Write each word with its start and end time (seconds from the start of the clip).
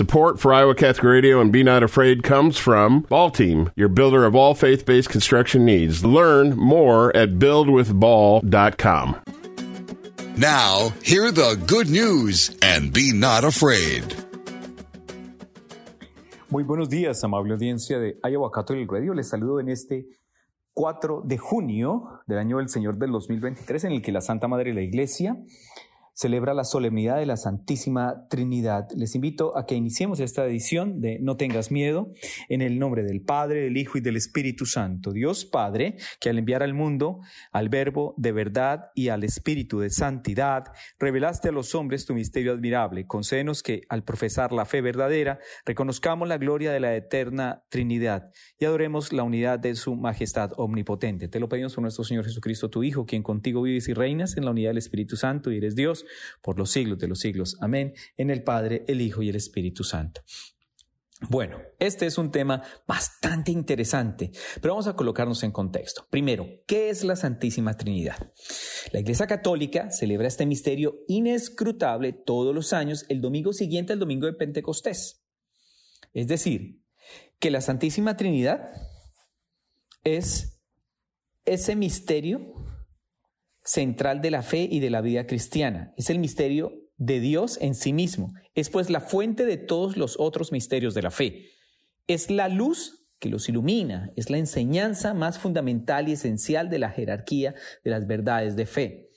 Support 0.00 0.40
for 0.40 0.54
Iowa 0.54 0.74
Catholic 0.74 1.04
Radio 1.04 1.42
and 1.42 1.52
Be 1.52 1.62
Not 1.62 1.82
Afraid 1.82 2.22
comes 2.22 2.56
from 2.56 3.00
Ball 3.10 3.28
Team, 3.30 3.70
your 3.76 3.90
builder 3.90 4.24
of 4.24 4.34
all 4.34 4.54
faith 4.54 4.86
based 4.86 5.10
construction 5.10 5.66
needs. 5.66 6.02
Learn 6.02 6.56
more 6.56 7.14
at 7.14 7.38
buildwithball.com. 7.38 9.20
Now, 10.38 10.88
hear 11.02 11.30
the 11.30 11.62
good 11.66 11.90
news 11.90 12.56
and 12.62 12.94
be 12.94 13.12
not 13.12 13.44
afraid. 13.44 14.16
Muy 16.48 16.62
buenos 16.62 16.88
días, 16.88 17.22
amable 17.22 17.52
audiencia 17.52 17.98
de 17.98 18.16
Iowa 18.24 18.50
Catholic 18.50 18.90
Radio. 18.90 19.12
Les 19.12 19.28
saludo 19.28 19.60
en 19.60 19.68
este 19.68 20.06
4 20.72 21.24
de 21.26 21.36
junio 21.36 22.22
del 22.26 22.38
año 22.38 22.56
del 22.56 22.70
Señor 22.70 22.96
del 22.96 23.10
2023, 23.12 23.84
en 23.84 23.92
el 23.92 24.00
que 24.00 24.12
la 24.12 24.22
Santa 24.22 24.48
Madre 24.48 24.70
de 24.70 24.76
la 24.76 24.82
Iglesia 24.82 25.36
celebra 26.20 26.52
la 26.52 26.64
solemnidad 26.64 27.16
de 27.16 27.24
la 27.24 27.38
Santísima 27.38 28.26
Trinidad. 28.28 28.88
Les 28.94 29.14
invito 29.14 29.56
a 29.56 29.64
que 29.64 29.74
iniciemos 29.74 30.20
esta 30.20 30.44
edición 30.44 31.00
de 31.00 31.18
No 31.18 31.38
tengas 31.38 31.70
miedo 31.70 32.12
en 32.50 32.60
el 32.60 32.78
nombre 32.78 33.04
del 33.04 33.22
Padre, 33.22 33.62
del 33.62 33.78
Hijo 33.78 33.96
y 33.96 34.02
del 34.02 34.16
Espíritu 34.16 34.66
Santo. 34.66 35.12
Dios 35.12 35.46
Padre, 35.46 35.96
que 36.20 36.28
al 36.28 36.36
enviar 36.36 36.62
al 36.62 36.74
mundo 36.74 37.20
al 37.52 37.70
Verbo 37.70 38.14
de 38.18 38.32
verdad 38.32 38.90
y 38.94 39.08
al 39.08 39.24
Espíritu 39.24 39.80
de 39.80 39.88
santidad, 39.88 40.64
revelaste 40.98 41.48
a 41.48 41.52
los 41.52 41.74
hombres 41.74 42.04
tu 42.04 42.12
misterio 42.12 42.52
admirable. 42.52 43.06
Concédenos 43.06 43.62
que 43.62 43.80
al 43.88 44.04
profesar 44.04 44.52
la 44.52 44.66
fe 44.66 44.82
verdadera, 44.82 45.38
reconozcamos 45.64 46.28
la 46.28 46.36
gloria 46.36 46.70
de 46.70 46.80
la 46.80 46.94
eterna 46.94 47.62
Trinidad 47.70 48.30
y 48.58 48.66
adoremos 48.66 49.14
la 49.14 49.22
unidad 49.22 49.58
de 49.58 49.74
su 49.74 49.96
majestad 49.96 50.50
omnipotente. 50.58 51.28
Te 51.28 51.40
lo 51.40 51.48
pedimos 51.48 51.74
por 51.74 51.80
nuestro 51.80 52.04
Señor 52.04 52.26
Jesucristo, 52.26 52.68
tu 52.68 52.82
Hijo, 52.82 53.06
quien 53.06 53.22
contigo 53.22 53.62
vives 53.62 53.88
y 53.88 53.94
reinas 53.94 54.36
en 54.36 54.44
la 54.44 54.50
unidad 54.50 54.68
del 54.68 54.78
Espíritu 54.78 55.16
Santo 55.16 55.50
y 55.50 55.56
eres 55.56 55.74
Dios 55.74 56.04
por 56.42 56.58
los 56.58 56.70
siglos 56.70 56.98
de 56.98 57.08
los 57.08 57.20
siglos. 57.20 57.56
Amén. 57.60 57.94
En 58.16 58.30
el 58.30 58.42
Padre, 58.42 58.84
el 58.88 59.00
Hijo 59.00 59.22
y 59.22 59.28
el 59.28 59.36
Espíritu 59.36 59.84
Santo. 59.84 60.22
Bueno, 61.28 61.58
este 61.78 62.06
es 62.06 62.16
un 62.16 62.30
tema 62.30 62.62
bastante 62.86 63.52
interesante, 63.52 64.30
pero 64.62 64.72
vamos 64.72 64.86
a 64.86 64.96
colocarnos 64.96 65.42
en 65.42 65.52
contexto. 65.52 66.06
Primero, 66.08 66.48
¿qué 66.66 66.88
es 66.88 67.04
la 67.04 67.14
Santísima 67.14 67.76
Trinidad? 67.76 68.32
La 68.90 69.00
Iglesia 69.00 69.26
Católica 69.26 69.90
celebra 69.90 70.28
este 70.28 70.46
misterio 70.46 70.94
inescrutable 71.08 72.14
todos 72.14 72.54
los 72.54 72.72
años 72.72 73.04
el 73.10 73.20
domingo 73.20 73.52
siguiente 73.52 73.92
al 73.92 73.98
domingo 73.98 74.26
de 74.26 74.32
Pentecostés. 74.32 75.26
Es 76.14 76.26
decir, 76.26 76.80
que 77.38 77.50
la 77.50 77.60
Santísima 77.60 78.16
Trinidad 78.16 78.70
es 80.04 80.62
ese 81.44 81.76
misterio 81.76 82.54
central 83.70 84.20
de 84.20 84.32
la 84.32 84.42
fe 84.42 84.68
y 84.68 84.80
de 84.80 84.90
la 84.90 85.00
vida 85.00 85.28
cristiana. 85.28 85.94
Es 85.96 86.10
el 86.10 86.18
misterio 86.18 86.72
de 86.96 87.20
Dios 87.20 87.56
en 87.60 87.76
sí 87.76 87.92
mismo. 87.92 88.32
Es 88.56 88.68
pues 88.68 88.90
la 88.90 89.00
fuente 89.00 89.46
de 89.46 89.58
todos 89.58 89.96
los 89.96 90.18
otros 90.18 90.50
misterios 90.50 90.92
de 90.92 91.02
la 91.02 91.12
fe. 91.12 91.50
Es 92.08 92.30
la 92.30 92.48
luz 92.48 93.06
que 93.20 93.28
los 93.28 93.48
ilumina. 93.48 94.10
Es 94.16 94.28
la 94.28 94.38
enseñanza 94.38 95.14
más 95.14 95.38
fundamental 95.38 96.08
y 96.08 96.12
esencial 96.12 96.68
de 96.68 96.80
la 96.80 96.90
jerarquía 96.90 97.54
de 97.84 97.90
las 97.92 98.08
verdades 98.08 98.56
de 98.56 98.66
fe. 98.66 99.10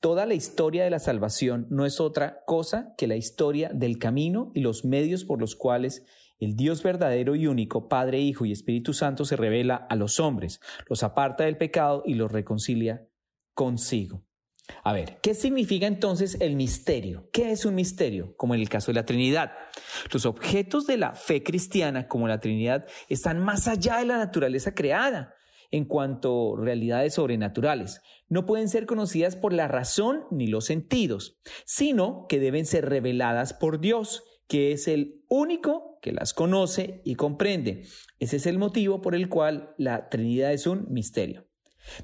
Toda 0.00 0.24
la 0.24 0.32
historia 0.32 0.84
de 0.84 0.90
la 0.90 1.00
salvación 1.00 1.66
no 1.68 1.84
es 1.84 2.00
otra 2.00 2.44
cosa 2.46 2.94
que 2.96 3.08
la 3.08 3.16
historia 3.16 3.70
del 3.74 3.98
camino 3.98 4.52
y 4.54 4.60
los 4.60 4.86
medios 4.86 5.26
por 5.26 5.38
los 5.38 5.54
cuales 5.54 6.06
el 6.38 6.56
Dios 6.56 6.82
verdadero 6.82 7.34
y 7.34 7.46
único, 7.46 7.88
Padre, 7.88 8.20
Hijo 8.20 8.46
y 8.46 8.52
Espíritu 8.52 8.94
Santo, 8.94 9.26
se 9.26 9.36
revela 9.36 9.74
a 9.76 9.96
los 9.96 10.18
hombres, 10.18 10.60
los 10.88 11.02
aparta 11.02 11.44
del 11.44 11.58
pecado 11.58 12.04
y 12.06 12.14
los 12.14 12.32
reconcilia 12.32 13.06
consigo. 13.58 14.24
A 14.84 14.92
ver, 14.92 15.18
¿qué 15.20 15.34
significa 15.34 15.88
entonces 15.88 16.36
el 16.38 16.54
misterio? 16.54 17.28
¿Qué 17.32 17.50
es 17.50 17.64
un 17.64 17.74
misterio? 17.74 18.36
Como 18.36 18.54
en 18.54 18.60
el 18.60 18.68
caso 18.68 18.92
de 18.92 18.94
la 18.94 19.04
Trinidad. 19.04 19.50
Los 20.12 20.26
objetos 20.26 20.86
de 20.86 20.96
la 20.96 21.16
fe 21.16 21.42
cristiana, 21.42 22.06
como 22.06 22.28
la 22.28 22.38
Trinidad, 22.38 22.86
están 23.08 23.40
más 23.40 23.66
allá 23.66 23.96
de 23.96 24.04
la 24.04 24.16
naturaleza 24.16 24.76
creada 24.76 25.34
en 25.72 25.86
cuanto 25.86 26.54
a 26.54 26.60
realidades 26.60 27.14
sobrenaturales. 27.14 28.00
No 28.28 28.46
pueden 28.46 28.68
ser 28.68 28.86
conocidas 28.86 29.34
por 29.34 29.52
la 29.52 29.66
razón 29.66 30.22
ni 30.30 30.46
los 30.46 30.66
sentidos, 30.66 31.40
sino 31.64 32.26
que 32.28 32.38
deben 32.38 32.64
ser 32.64 32.88
reveladas 32.88 33.54
por 33.54 33.80
Dios, 33.80 34.22
que 34.46 34.70
es 34.70 34.86
el 34.86 35.24
único 35.28 35.98
que 36.00 36.12
las 36.12 36.32
conoce 36.32 37.02
y 37.04 37.16
comprende. 37.16 37.88
Ese 38.20 38.36
es 38.36 38.46
el 38.46 38.56
motivo 38.58 39.00
por 39.00 39.16
el 39.16 39.28
cual 39.28 39.74
la 39.78 40.08
Trinidad 40.10 40.52
es 40.52 40.68
un 40.68 40.86
misterio. 40.90 41.47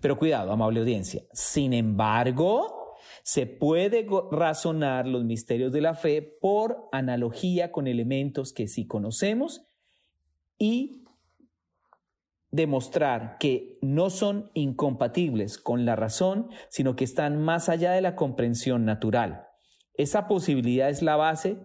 Pero 0.00 0.18
cuidado, 0.18 0.52
amable 0.52 0.80
audiencia. 0.80 1.22
Sin 1.32 1.72
embargo, 1.72 2.96
se 3.22 3.46
puede 3.46 4.06
razonar 4.30 5.06
los 5.06 5.24
misterios 5.24 5.72
de 5.72 5.80
la 5.80 5.94
fe 5.94 6.22
por 6.22 6.88
analogía 6.92 7.72
con 7.72 7.86
elementos 7.86 8.52
que 8.52 8.68
sí 8.68 8.86
conocemos 8.86 9.66
y 10.58 11.04
demostrar 12.50 13.36
que 13.38 13.78
no 13.82 14.10
son 14.10 14.50
incompatibles 14.54 15.58
con 15.58 15.84
la 15.84 15.96
razón, 15.96 16.50
sino 16.68 16.94
que 16.94 17.04
están 17.04 17.42
más 17.42 17.68
allá 17.68 17.92
de 17.92 18.00
la 18.00 18.14
comprensión 18.14 18.84
natural. 18.84 19.48
Esa 19.94 20.28
posibilidad 20.28 20.88
es 20.88 21.02
la 21.02 21.16
base 21.16 21.58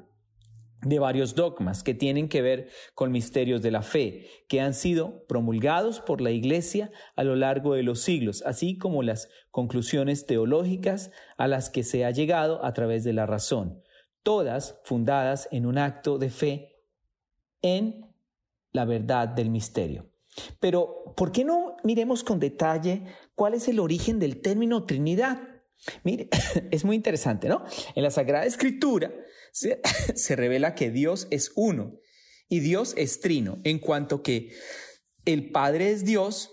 de 0.81 0.99
varios 0.99 1.35
dogmas 1.35 1.83
que 1.83 1.93
tienen 1.93 2.29
que 2.29 2.41
ver 2.41 2.69
con 2.95 3.11
misterios 3.11 3.61
de 3.61 3.71
la 3.71 3.81
fe, 3.81 4.27
que 4.47 4.61
han 4.61 4.73
sido 4.73 5.25
promulgados 5.27 5.99
por 5.99 6.21
la 6.21 6.31
Iglesia 6.31 6.91
a 7.15 7.23
lo 7.23 7.35
largo 7.35 7.73
de 7.73 7.83
los 7.83 8.01
siglos, 8.01 8.43
así 8.45 8.77
como 8.77 9.03
las 9.03 9.29
conclusiones 9.51 10.25
teológicas 10.25 11.11
a 11.37 11.47
las 11.47 11.69
que 11.69 11.83
se 11.83 12.05
ha 12.05 12.11
llegado 12.11 12.63
a 12.63 12.73
través 12.73 13.03
de 13.03 13.13
la 13.13 13.25
razón, 13.25 13.81
todas 14.23 14.79
fundadas 14.83 15.49
en 15.51 15.65
un 15.65 15.77
acto 15.77 16.17
de 16.17 16.29
fe 16.29 16.83
en 17.61 18.05
la 18.71 18.85
verdad 18.85 19.27
del 19.27 19.49
misterio. 19.49 20.09
Pero, 20.59 21.13
¿por 21.17 21.31
qué 21.31 21.43
no 21.43 21.75
miremos 21.83 22.23
con 22.23 22.39
detalle 22.39 23.03
cuál 23.35 23.53
es 23.53 23.67
el 23.67 23.79
origen 23.79 24.19
del 24.19 24.41
término 24.41 24.85
Trinidad? 24.85 25.48
Mire, 26.03 26.29
es 26.71 26.83
muy 26.85 26.95
interesante, 26.95 27.47
¿no? 27.47 27.63
En 27.95 28.03
la 28.03 28.11
Sagrada 28.11 28.45
Escritura 28.45 29.11
se, 29.51 30.35
revela 30.35 30.75
que 30.75 30.91
Dios 30.91 31.27
es 31.31 31.51
uno 31.55 31.99
y 32.47 32.59
Dios 32.59 32.93
es 32.97 33.19
trino, 33.19 33.59
en 33.63 33.79
cuanto 33.79 34.23
que 34.23 34.51
el 35.25 35.51
Padre 35.51 35.91
es 35.91 36.03
Dios, 36.05 36.51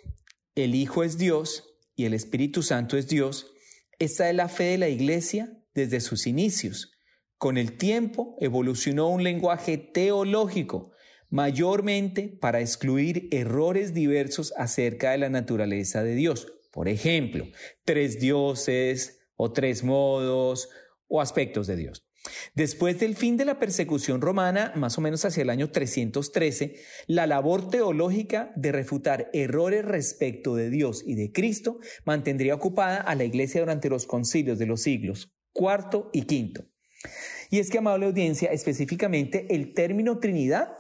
el 0.55 0.75
Hijo 0.75 1.05
es 1.05 1.19
Dios 1.19 1.77
y 1.95 2.05
el 2.05 2.15
Espíritu 2.15 2.63
Santo 2.63 2.97
es 2.97 3.09
Dios. 3.09 3.53
Esta 3.99 4.29
es 4.29 4.37
la 4.37 4.49
fe 4.49 4.65
de 4.65 4.79
la 4.79 4.89
Iglesia 4.89 5.63
desde 5.75 6.01
sus 6.01 6.27
inicios. 6.27 6.93
Con 7.39 7.57
el 7.57 7.77
tiempo 7.77 8.37
evolucionó 8.41 9.09
un 9.09 9.23
lenguaje 9.23 9.79
teológico, 9.79 10.93
mayormente 11.29 12.29
para 12.29 12.61
excluir 12.61 13.29
errores 13.31 13.95
diversos 13.95 14.55
acerca 14.57 15.13
de 15.13 15.19
la 15.19 15.29
naturaleza 15.29 16.03
de 16.03 16.15
Dios. 16.15 16.56
Por 16.77 16.91
ejemplo, 16.91 17.47
tres 17.87 18.21
dioses 18.21 19.19
o 19.35 19.51
tres 19.51 19.83
modos 19.83 20.69
o 21.09 21.23
aspectos 21.23 21.67
de 21.67 21.75
Dios. 21.75 22.05
Después 22.55 23.01
del 23.01 23.17
fin 23.17 23.39
de 23.39 23.47
la 23.47 23.59
persecución 23.59 24.21
romana, 24.21 24.75
más 24.77 24.99
o 24.99 25.01
menos 25.01 25.25
hacia 25.25 25.43
el 25.43 25.49
año 25.49 25.71
313, 25.71 26.75
la 27.07 27.27
labor 27.27 27.71
teológica 27.71 28.53
de 28.57 28.73
refutar 28.73 29.31
errores 29.33 29.87
respecto 29.87 30.55
de 30.55 30.69
Dios 30.69 31.03
y 31.07 31.15
de 31.15 31.33
Cristo 31.33 31.79
mantendría 32.05 32.55
ocupada 32.55 32.99
a 32.99 33.15
la 33.15 33.25
Iglesia 33.25 33.63
durante 33.63 33.89
los 33.89 34.07
concilios 34.07 34.59
de 34.59 34.67
los 34.67 34.83
siglos 34.83 35.33
cuarto 35.55 36.11
y 36.13 36.25
quinto. 36.25 36.67
Y 37.49 37.59
es 37.59 37.71
que, 37.71 37.79
amable 37.79 38.05
audiencia, 38.05 38.53
específicamente 38.53 39.47
el 39.49 39.73
término 39.73 40.19
Trinidad 40.19 40.77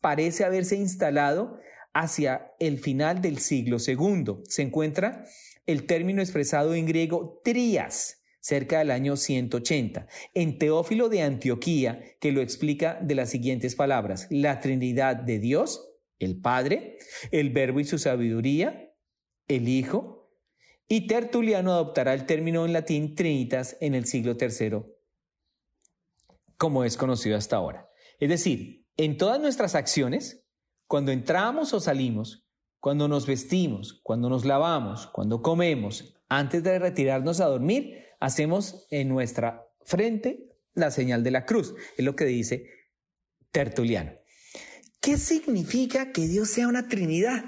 parece 0.00 0.42
haberse 0.42 0.76
instalado 0.76 1.58
hacia 1.94 2.52
el 2.58 2.78
final 2.78 3.22
del 3.22 3.38
siglo 3.38 3.78
segundo. 3.78 4.42
Se 4.48 4.62
encuentra 4.62 5.24
el 5.66 5.86
término 5.86 6.20
expresado 6.20 6.74
en 6.74 6.86
griego 6.86 7.40
trias, 7.42 8.22
cerca 8.40 8.80
del 8.80 8.90
año 8.90 9.16
180, 9.16 10.06
en 10.34 10.58
Teófilo 10.58 11.08
de 11.08 11.22
Antioquía, 11.22 12.02
que 12.20 12.32
lo 12.32 12.42
explica 12.42 12.98
de 13.00 13.14
las 13.14 13.30
siguientes 13.30 13.74
palabras, 13.74 14.26
la 14.28 14.60
Trinidad 14.60 15.16
de 15.16 15.38
Dios, 15.38 15.88
el 16.18 16.40
Padre, 16.40 16.98
el 17.30 17.50
Verbo 17.50 17.80
y 17.80 17.84
su 17.84 17.98
sabiduría, 17.98 18.92
el 19.48 19.68
Hijo, 19.68 20.30
y 20.86 21.06
Tertuliano 21.06 21.72
adoptará 21.72 22.12
el 22.12 22.26
término 22.26 22.66
en 22.66 22.74
latín 22.74 23.14
Trinitas 23.14 23.78
en 23.80 23.94
el 23.94 24.04
siglo 24.04 24.36
III, 24.38 24.82
como 26.58 26.84
es 26.84 26.98
conocido 26.98 27.38
hasta 27.38 27.56
ahora. 27.56 27.88
Es 28.20 28.28
decir, 28.28 28.86
en 28.98 29.16
todas 29.16 29.40
nuestras 29.40 29.74
acciones, 29.74 30.43
cuando 30.86 31.12
entramos 31.12 31.72
o 31.72 31.80
salimos, 31.80 32.46
cuando 32.80 33.08
nos 33.08 33.26
vestimos, 33.26 34.00
cuando 34.02 34.28
nos 34.28 34.44
lavamos, 34.44 35.06
cuando 35.06 35.42
comemos, 35.42 36.14
antes 36.28 36.62
de 36.62 36.78
retirarnos 36.78 37.40
a 37.40 37.46
dormir, 37.46 38.04
hacemos 38.20 38.86
en 38.90 39.08
nuestra 39.08 39.66
frente 39.84 40.50
la 40.74 40.90
señal 40.90 41.22
de 41.22 41.30
la 41.30 41.46
cruz. 41.46 41.74
Es 41.96 42.04
lo 42.04 42.16
que 42.16 42.24
dice 42.24 42.68
Tertuliano. 43.50 44.12
¿Qué 45.00 45.16
significa 45.18 46.12
que 46.12 46.26
Dios 46.26 46.50
sea 46.50 46.68
una 46.68 46.88
Trinidad? 46.88 47.44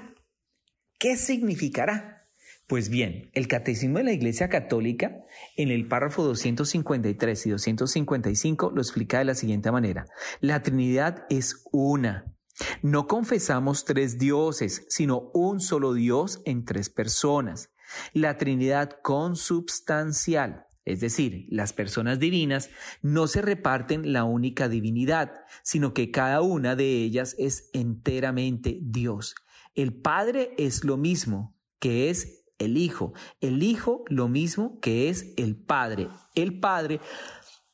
¿Qué 0.99 1.17
significará? 1.17 2.27
Pues 2.67 2.89
bien, 2.89 3.29
el 3.33 3.47
Catecismo 3.47 3.99
de 3.99 4.03
la 4.03 4.11
Iglesia 4.11 4.49
Católica, 4.49 5.23
en 5.55 5.71
el 5.71 5.87
párrafo 5.87 6.23
253 6.23 7.45
y 7.45 7.49
255, 7.49 8.71
lo 8.71 8.81
explica 8.81 9.19
de 9.19 9.25
la 9.25 9.35
siguiente 9.35 9.71
manera. 9.71 10.05
La 10.41 10.61
Trinidad 10.61 11.25
es 11.29 11.63
una. 11.71 12.36
No 12.81 13.07
confesamos 13.07 13.85
tres 13.85 14.17
dioses, 14.17 14.85
sino 14.89 15.31
un 15.33 15.59
solo 15.59 15.93
Dios 15.93 16.41
en 16.45 16.65
tres 16.65 16.89
personas. 16.89 17.71
La 18.13 18.37
Trinidad 18.37 18.99
consubstancial, 19.01 20.65
es 20.85 20.99
decir, 20.99 21.47
las 21.49 21.73
personas 21.73 22.19
divinas 22.19 22.69
no 23.01 23.27
se 23.27 23.41
reparten 23.41 24.13
la 24.13 24.23
única 24.23 24.69
divinidad, 24.69 25.33
sino 25.63 25.93
que 25.93 26.11
cada 26.11 26.41
una 26.41 26.75
de 26.75 27.03
ellas 27.03 27.35
es 27.37 27.69
enteramente 27.73 28.79
Dios. 28.81 29.35
El 29.75 29.93
Padre 29.93 30.53
es 30.57 30.83
lo 30.83 30.97
mismo 30.97 31.55
que 31.79 32.09
es 32.09 32.45
el 32.57 32.77
Hijo. 32.77 33.13
El 33.41 33.61
Hijo 33.63 34.03
lo 34.07 34.27
mismo 34.27 34.79
que 34.79 35.09
es 35.09 35.33
el 35.37 35.55
Padre. 35.55 36.07
El 36.35 36.59
Padre 36.59 36.99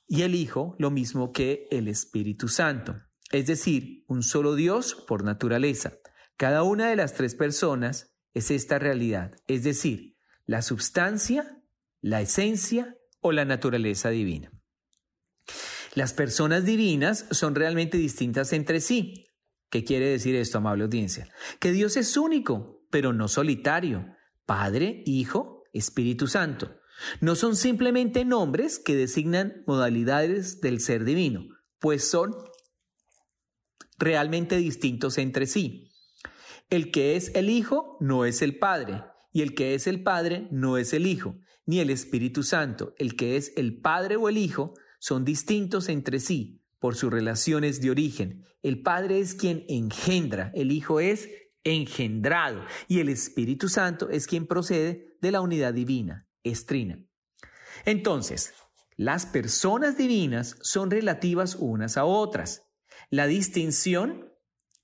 y 0.08 0.24
el 0.24 0.36
Hijo 0.36 0.76
lo 0.78 0.92
mismo 0.92 1.32
que 1.32 1.68
el 1.72 1.88
Espíritu 1.88 2.48
Santo. 2.48 2.96
Es 3.34 3.48
decir, 3.48 4.06
un 4.08 4.22
solo 4.22 4.54
Dios 4.54 4.94
por 5.08 5.24
naturaleza. 5.24 5.94
Cada 6.38 6.62
una 6.62 6.90
de 6.90 6.96
las 6.96 7.16
tres 7.16 7.34
personas 7.34 8.14
es 8.36 8.52
esta 8.52 8.78
realidad. 8.78 9.32
Es 9.48 9.64
decir, 9.64 10.18
la 10.46 10.62
substancia, 10.62 11.60
la 12.00 12.22
esencia 12.22 12.96
o 13.22 13.32
la 13.32 13.44
naturaleza 13.44 14.12
divina. 14.12 14.52
Las 15.96 16.14
personas 16.14 16.64
divinas 16.64 17.26
son 17.32 17.56
realmente 17.56 17.98
distintas 17.98 18.54
entre 18.54 18.80
sí. 18.80 19.26
¿Qué 19.72 19.84
quiere 19.84 20.10
decir 20.10 20.36
esto, 20.36 20.60
amable 20.60 20.84
audiencia? 20.84 21.28
Que 21.60 21.72
Dios 21.72 21.98
es 21.98 22.16
único, 22.18 22.86
pero 22.92 23.14
no 23.14 23.28
solitario. 23.28 24.16
Padre, 24.46 25.02
Hijo, 25.08 25.64
Espíritu 25.74 26.28
Santo. 26.28 26.76
No 27.20 27.34
son 27.34 27.56
simplemente 27.56 28.26
nombres 28.26 28.78
que 28.78 28.96
designan 28.96 29.64
modalidades 29.66 30.62
del 30.62 30.80
ser 30.82 31.04
divino, 31.04 31.48
pues 31.80 32.08
son 32.08 32.36
realmente 33.98 34.58
distintos 34.58 35.18
entre 35.18 35.46
sí. 35.46 35.92
El 36.70 36.92
que 36.92 37.16
es 37.16 37.34
el 37.36 37.50
Hijo 37.50 37.98
no 38.00 38.26
es 38.26 38.42
el 38.42 38.58
Padre, 38.58 39.04
y 39.32 39.42
el 39.42 39.56
que 39.56 39.76
es 39.76 39.88
el 39.88 40.04
Padre 40.04 40.48
no 40.52 40.78
es 40.78 40.94
el 40.94 41.08
Hijo, 41.08 41.38
ni 41.66 41.80
el 41.80 41.90
Espíritu 41.90 42.44
Santo. 42.44 42.94
El 42.98 43.16
que 43.16 43.36
es 43.36 43.54
el 43.58 43.80
Padre 43.80 44.16
o 44.16 44.30
el 44.30 44.38
Hijo 44.38 44.74
son 45.00 45.26
distintos 45.26 45.90
entre 45.90 46.20
sí 46.20 46.62
por 46.80 46.96
sus 46.96 47.12
relaciones 47.12 47.82
de 47.82 47.92
origen. 47.92 48.46
El 48.62 48.82
Padre 48.82 49.20
es 49.20 49.36
quien 49.36 49.66
engendra, 49.68 50.52
el 50.56 50.72
Hijo 50.72 51.00
es 51.00 51.30
engendrado, 51.64 52.64
y 52.88 53.00
el 53.00 53.10
Espíritu 53.10 53.70
Santo 53.70 54.10
es 54.10 54.28
quien 54.28 54.48
procede 54.48 55.16
de 55.22 55.32
la 55.32 55.42
unidad 55.42 55.74
divina, 55.74 56.28
estrina. 56.44 57.00
Entonces, 57.86 58.54
las 58.96 59.26
personas 59.26 59.98
divinas 59.98 60.58
son 60.62 60.92
relativas 60.92 61.56
unas 61.56 61.98
a 61.98 62.06
otras. 62.06 62.64
La 63.14 63.28
distinción 63.28 64.34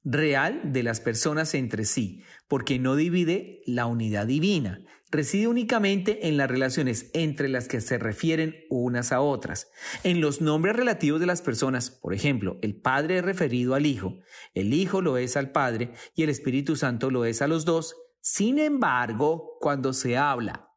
real 0.04 0.62
de 0.72 0.84
las 0.84 1.00
personas 1.00 1.56
entre 1.56 1.84
sí, 1.84 2.22
porque 2.48 2.78
no 2.78 2.96
divide 2.96 3.64
la 3.66 3.88
unidad 3.88 4.28
divina, 4.28 4.86
reside 5.10 5.48
únicamente 5.48 6.28
en 6.28 6.38
las 6.38 6.48
relaciones 6.48 7.10
entre 7.16 7.50
las 7.50 7.68
que 7.68 7.82
se 7.82 7.98
refieren 7.98 8.68
unas 8.70 9.12
a 9.14 9.22
otras. 9.22 9.72
En 10.04 10.22
los 10.22 10.42
nombres 10.42 10.76
relativos 10.76 11.20
de 11.20 11.26
las 11.26 11.42
personas, 11.42 11.90
por 11.90 12.14
ejemplo, 12.14 12.60
el 12.62 12.80
Padre 12.80 13.18
es 13.18 13.26
referido 13.26 13.74
al 13.74 13.88
Hijo, 13.88 14.20
el 14.54 14.76
Hijo 14.76 15.02
lo 15.02 15.18
es 15.18 15.36
al 15.36 15.52
Padre 15.52 15.94
y 16.14 16.22
el 16.22 16.30
Espíritu 16.30 16.76
Santo 16.76 17.10
lo 17.10 17.26
es 17.26 17.42
a 17.42 17.48
los 17.48 17.66
dos. 17.66 17.96
Sin 18.22 18.60
embargo, 18.60 19.58
cuando 19.60 19.92
se 19.92 20.18
habla 20.18 20.70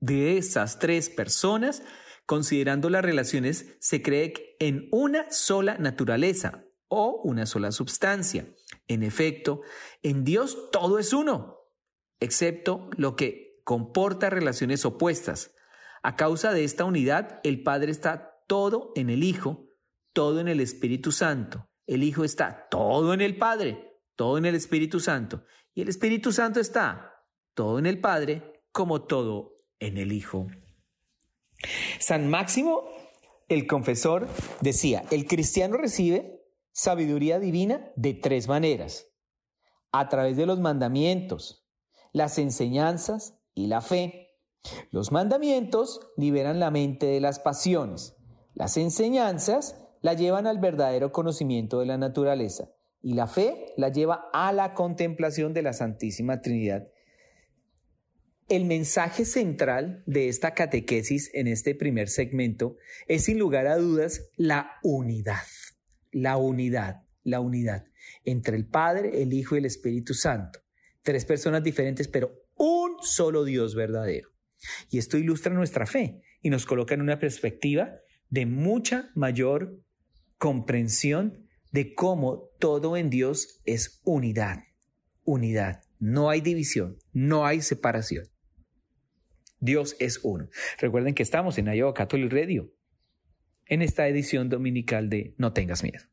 de 0.00 0.38
esas 0.38 0.78
tres 0.78 1.10
personas, 1.10 1.82
considerando 2.26 2.90
las 2.90 3.04
relaciones, 3.04 3.76
se 3.80 4.02
cree 4.02 4.56
en 4.58 4.88
una 4.90 5.30
sola 5.30 5.78
naturaleza, 5.78 6.66
o 6.88 7.20
una 7.24 7.46
sola 7.46 7.72
sustancia. 7.72 8.46
En 8.86 9.02
efecto, 9.02 9.62
en 10.02 10.24
Dios 10.24 10.70
todo 10.70 10.98
es 10.98 11.12
uno, 11.12 11.58
excepto 12.20 12.90
lo 12.96 13.16
que 13.16 13.60
comporta 13.64 14.30
relaciones 14.30 14.84
opuestas. 14.84 15.52
A 16.02 16.16
causa 16.16 16.52
de 16.52 16.64
esta 16.64 16.84
unidad, 16.84 17.40
el 17.42 17.62
Padre 17.62 17.90
está 17.90 18.42
todo 18.46 18.92
en 18.94 19.10
el 19.10 19.24
Hijo, 19.24 19.68
todo 20.12 20.40
en 20.40 20.48
el 20.48 20.60
Espíritu 20.60 21.10
Santo. 21.10 21.68
El 21.86 22.02
Hijo 22.02 22.24
está 22.24 22.68
todo 22.70 23.12
en 23.12 23.20
el 23.20 23.36
Padre, 23.36 24.00
todo 24.14 24.38
en 24.38 24.46
el 24.46 24.54
Espíritu 24.54 25.00
Santo. 25.00 25.44
Y 25.74 25.82
el 25.82 25.88
Espíritu 25.88 26.32
Santo 26.32 26.60
está 26.60 27.24
todo 27.54 27.78
en 27.78 27.86
el 27.86 28.00
Padre, 28.00 28.62
como 28.70 29.02
todo 29.02 29.64
en 29.80 29.98
el 29.98 30.12
Hijo. 30.12 30.46
San 31.98 32.28
Máximo, 32.28 32.84
el 33.48 33.66
confesor, 33.66 34.28
decía, 34.60 35.04
el 35.10 35.26
cristiano 35.26 35.76
recibe 35.76 36.42
sabiduría 36.72 37.38
divina 37.38 37.90
de 37.96 38.14
tres 38.14 38.48
maneras. 38.48 39.08
A 39.92 40.08
través 40.08 40.36
de 40.36 40.46
los 40.46 40.60
mandamientos, 40.60 41.66
las 42.12 42.38
enseñanzas 42.38 43.38
y 43.54 43.66
la 43.66 43.80
fe. 43.80 44.38
Los 44.90 45.12
mandamientos 45.12 46.00
liberan 46.16 46.60
la 46.60 46.70
mente 46.70 47.06
de 47.06 47.20
las 47.20 47.38
pasiones. 47.38 48.16
Las 48.54 48.76
enseñanzas 48.76 49.82
la 50.02 50.14
llevan 50.14 50.46
al 50.46 50.58
verdadero 50.58 51.12
conocimiento 51.12 51.80
de 51.80 51.86
la 51.86 51.98
naturaleza. 51.98 52.70
Y 53.00 53.14
la 53.14 53.26
fe 53.26 53.72
la 53.76 53.88
lleva 53.88 54.28
a 54.32 54.52
la 54.52 54.74
contemplación 54.74 55.54
de 55.54 55.62
la 55.62 55.72
Santísima 55.72 56.40
Trinidad. 56.40 56.88
El 58.48 58.64
mensaje 58.64 59.24
central 59.24 60.02
de 60.06 60.28
esta 60.28 60.54
catequesis 60.54 61.30
en 61.34 61.48
este 61.48 61.74
primer 61.74 62.08
segmento 62.08 62.76
es 63.08 63.24
sin 63.24 63.38
lugar 63.38 63.66
a 63.66 63.76
dudas 63.76 64.30
la 64.36 64.78
unidad 64.82 65.42
la 66.16 66.38
unidad, 66.38 67.02
la 67.24 67.40
unidad 67.40 67.84
entre 68.24 68.56
el 68.56 68.66
Padre, 68.66 69.22
el 69.22 69.34
Hijo 69.34 69.54
y 69.54 69.58
el 69.58 69.66
Espíritu 69.66 70.14
Santo. 70.14 70.60
Tres 71.02 71.26
personas 71.26 71.62
diferentes, 71.62 72.08
pero 72.08 72.32
un 72.56 72.96
solo 73.02 73.44
Dios 73.44 73.74
verdadero. 73.74 74.30
Y 74.90 74.96
esto 74.96 75.18
ilustra 75.18 75.52
nuestra 75.52 75.84
fe 75.84 76.22
y 76.40 76.48
nos 76.48 76.64
coloca 76.64 76.94
en 76.94 77.02
una 77.02 77.18
perspectiva 77.18 77.96
de 78.30 78.46
mucha 78.46 79.10
mayor 79.14 79.78
comprensión 80.38 81.46
de 81.70 81.94
cómo 81.94 82.48
todo 82.58 82.96
en 82.96 83.10
Dios 83.10 83.60
es 83.66 84.00
unidad, 84.04 84.60
unidad. 85.24 85.82
No 85.98 86.30
hay 86.30 86.40
división, 86.40 86.96
no 87.12 87.44
hay 87.44 87.60
separación. 87.60 88.26
Dios 89.60 89.96
es 89.98 90.20
uno. 90.22 90.48
Recuerden 90.78 91.14
que 91.14 91.22
estamos 91.22 91.58
en 91.58 91.72
Iowa 91.72 91.94
Catholic 91.94 92.32
Radio, 92.32 92.72
en 93.66 93.82
esta 93.82 94.06
edición 94.08 94.48
dominical 94.48 95.08
de 95.08 95.34
No 95.38 95.52
tengas 95.52 95.82
miedo. 95.82 96.04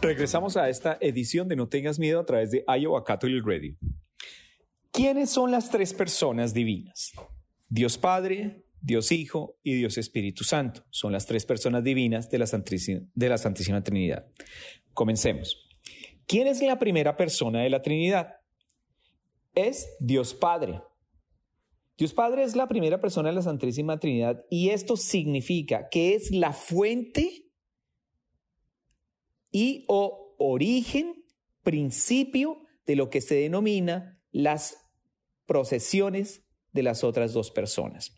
Regresamos 0.00 0.56
a 0.56 0.68
esta 0.70 0.96
edición 1.00 1.48
de 1.48 1.56
No 1.56 1.68
tengas 1.68 1.98
miedo 1.98 2.20
a 2.20 2.24
través 2.24 2.50
de 2.50 2.64
Iowa 2.66 3.04
Catholic 3.04 3.44
Radio. 3.44 3.76
¿Quiénes 4.90 5.30
son 5.30 5.50
las 5.50 5.70
tres 5.70 5.92
personas 5.92 6.54
divinas? 6.54 7.12
Dios 7.68 7.98
Padre, 7.98 8.64
Dios 8.80 9.12
Hijo 9.12 9.58
y 9.62 9.74
Dios 9.74 9.98
Espíritu 9.98 10.44
Santo. 10.44 10.84
Son 10.90 11.12
las 11.12 11.26
tres 11.26 11.44
personas 11.44 11.84
divinas 11.84 12.30
de 12.30 12.38
la 12.38 12.46
Santísima, 12.46 13.02
de 13.14 13.28
la 13.28 13.38
Santísima 13.38 13.82
Trinidad. 13.82 14.26
Comencemos. 14.98 15.56
¿Quién 16.26 16.48
es 16.48 16.60
la 16.60 16.80
primera 16.80 17.16
persona 17.16 17.62
de 17.62 17.70
la 17.70 17.82
Trinidad? 17.82 18.38
es 19.54 19.96
Dios 19.98 20.34
Padre. 20.34 20.82
Dios 21.96 22.14
Padre 22.14 22.44
es 22.44 22.54
la 22.54 22.68
primera 22.68 23.00
persona 23.00 23.28
de 23.28 23.34
la 23.34 23.42
Santísima 23.42 23.98
Trinidad 23.98 24.44
y 24.50 24.70
esto 24.70 24.96
significa 24.96 25.88
que 25.88 26.14
es 26.14 26.30
la 26.30 26.52
fuente 26.52 27.46
y 29.50 29.84
o 29.88 30.34
origen, 30.38 31.24
principio 31.62 32.60
de 32.86 32.94
lo 32.96 33.10
que 33.10 33.20
se 33.20 33.34
denomina 33.34 34.20
las 34.30 34.76
procesiones 35.46 36.44
de 36.72 36.82
las 36.84 37.02
otras 37.02 37.32
dos 37.32 37.50
personas. 37.50 38.12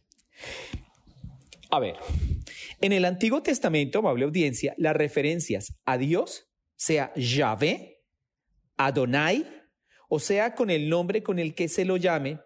A 1.71 1.79
ver, 1.79 1.97
en 2.81 2.93
el 2.93 3.05
Antiguo 3.05 3.43
Testamento, 3.43 4.01
amable 4.01 4.25
audiencia, 4.25 4.75
las 4.77 4.95
referencias 4.95 5.79
a 5.85 5.97
Dios, 5.97 6.50
sea 6.81 7.13
Yahvé, 7.15 8.01
Adonai, 8.79 9.47
o 10.09 10.19
sea, 10.19 10.55
con 10.55 10.71
el 10.71 10.89
nombre 10.89 11.23
con 11.23 11.39
el 11.39 11.55
que 11.55 11.69
se 11.69 11.85
lo 11.85 11.99
llame, 11.99 12.41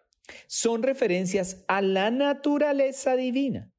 son 0.48 0.82
referencias 0.82 1.64
a 1.68 1.80
la 1.80 2.10
naturaleza 2.10 3.14
divina, 3.14 3.70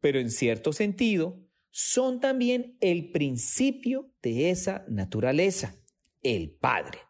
pero 0.00 0.18
en 0.18 0.30
cierto 0.30 0.72
sentido 0.72 1.46
son 1.70 2.20
también 2.20 2.78
el 2.80 3.10
principio 3.10 4.10
de 4.22 4.48
esa 4.48 4.86
naturaleza, 4.88 5.76
el 6.22 6.52
Padre, 6.52 7.00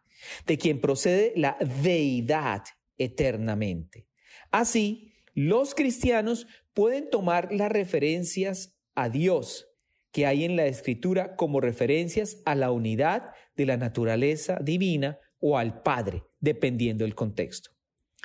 de 0.45 0.57
quien 0.57 0.81
procede 0.81 1.31
la 1.37 1.57
deidad 1.81 2.63
eternamente. 2.97 4.09
Así, 4.51 5.13
los 5.33 5.73
cristianos 5.73 6.47
pueden 6.73 7.09
tomar 7.09 7.53
las 7.53 7.71
referencias 7.71 8.77
a 8.93 9.07
Dios 9.07 9.68
que 10.11 10.25
hay 10.25 10.43
en 10.43 10.55
la 10.55 10.65
escritura 10.65 11.35
como 11.35 11.61
referencias 11.61 12.41
a 12.45 12.55
la 12.55 12.71
unidad 12.71 13.31
de 13.55 13.65
la 13.65 13.77
naturaleza 13.77 14.59
divina 14.61 15.19
o 15.39 15.57
al 15.57 15.81
Padre, 15.81 16.23
dependiendo 16.39 17.03
del 17.03 17.15
contexto. 17.15 17.71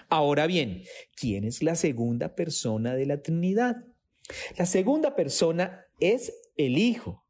Ahora 0.08 0.46
bien, 0.46 0.82
¿quién 1.14 1.44
es 1.44 1.62
la 1.62 1.76
segunda 1.76 2.34
persona 2.34 2.94
de 2.94 3.06
la 3.06 3.22
Trinidad? 3.22 3.76
La 4.56 4.66
segunda 4.66 5.14
persona 5.14 5.86
es 6.00 6.32
el 6.56 6.78
Hijo. 6.78 7.24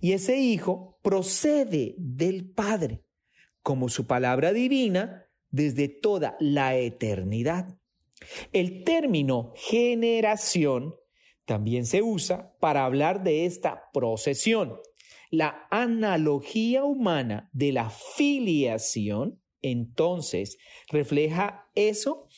Y 0.00 0.12
ese 0.12 0.38
Hijo 0.38 0.98
procede 1.02 1.94
del 1.98 2.50
Padre, 2.50 3.02
como 3.62 3.88
su 3.88 4.06
palabra 4.06 4.52
divina, 4.52 5.26
desde 5.50 5.88
toda 5.88 6.36
la 6.40 6.76
eternidad. 6.76 7.78
El 8.52 8.84
término 8.84 9.52
generación 9.56 10.94
también 11.48 11.86
se 11.86 12.02
usa 12.02 12.52
para 12.60 12.84
hablar 12.84 13.24
de 13.24 13.46
esta 13.46 13.90
procesión. 13.94 14.76
La 15.30 15.66
analogía 15.70 16.84
humana 16.84 17.48
de 17.52 17.72
la 17.72 17.88
filiación 17.88 19.40
entonces 19.62 20.58
refleja 20.90 21.66
eso 21.74 22.28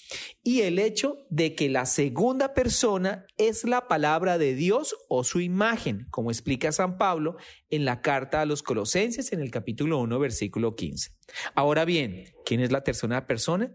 y 0.45 0.63
el 0.63 0.79
hecho 0.79 1.19
de 1.29 1.57
que 1.57 1.69
la 1.69 1.87
segunda 1.87 2.55
persona 2.55 3.27
es 3.37 3.65
la 3.65 3.89
palabra 3.89 4.39
de 4.39 4.55
Dios 4.55 4.95
o 5.09 5.25
su 5.25 5.41
imagen, 5.41 6.07
como 6.11 6.31
explica 6.31 6.71
San 6.71 6.97
Pablo 6.97 7.37
en 7.69 7.85
la 7.85 8.03
carta 8.03 8.41
a 8.41 8.47
los 8.47 8.63
Colosenses 8.63 9.33
en 9.33 9.41
el 9.41 9.51
capítulo 9.51 9.99
1, 9.99 10.19
versículo 10.21 10.77
15. 10.77 11.11
Ahora 11.57 11.85
bien, 11.85 12.27
¿quién 12.47 12.61
es 12.61 12.71
la 12.71 12.85
tercera 12.85 13.27
persona? 13.27 13.75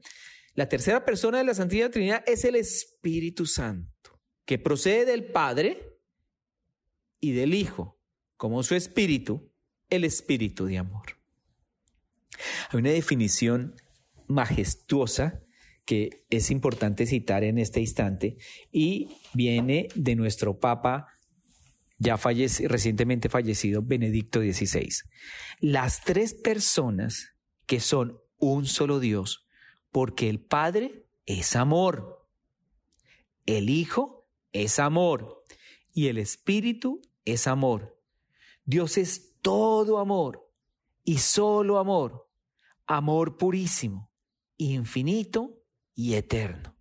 La 0.53 0.69
tercera 0.69 1.03
persona 1.03 1.39
de 1.39 1.43
la 1.43 1.53
Santísima 1.53 1.89
Trinidad 1.89 2.23
es 2.25 2.45
el 2.45 2.55
Espíritu 2.55 3.45
Santo 3.45 4.14
que 4.45 4.59
procede 4.59 5.05
del 5.05 5.25
Padre 5.25 5.99
y 7.19 7.33
del 7.33 7.53
Hijo, 7.53 7.99
como 8.37 8.63
su 8.63 8.75
espíritu, 8.75 9.51
el 9.89 10.03
espíritu 10.03 10.65
de 10.65 10.77
amor. 10.77 11.17
Hay 12.69 12.79
una 12.79 12.91
definición 12.91 13.75
majestuosa 14.27 15.41
que 15.85 16.25
es 16.29 16.49
importante 16.49 17.05
citar 17.05 17.43
en 17.43 17.57
este 17.59 17.79
instante 17.79 18.37
y 18.71 19.09
viene 19.33 19.87
de 19.95 20.15
nuestro 20.15 20.59
Papa 20.59 21.07
ya 21.97 22.17
recientemente 22.17 23.29
fallecido 23.29 23.81
Benedicto 23.81 24.41
XVI. 24.41 24.89
Las 25.59 26.01
tres 26.03 26.33
personas 26.33 27.33
que 27.65 27.79
son 27.79 28.19
un 28.37 28.65
solo 28.65 28.99
Dios, 28.99 29.47
porque 29.91 30.29
el 30.29 30.39
Padre 30.39 31.05
es 31.25 31.55
amor, 31.55 32.27
el 33.45 33.69
Hijo 33.69 34.14
es 34.63 34.79
amor 34.79 35.43
y 35.93 36.07
el 36.07 36.17
Espíritu 36.17 37.01
es 37.25 37.45
amor. 37.45 38.01
Dios 38.63 38.97
es 38.97 39.35
todo 39.41 39.99
amor 39.99 40.49
y 41.03 41.17
solo 41.17 41.77
amor, 41.77 42.29
amor 42.87 43.37
purísimo, 43.37 44.11
infinito 44.55 45.61
y 45.93 46.13
eterno. 46.13 46.75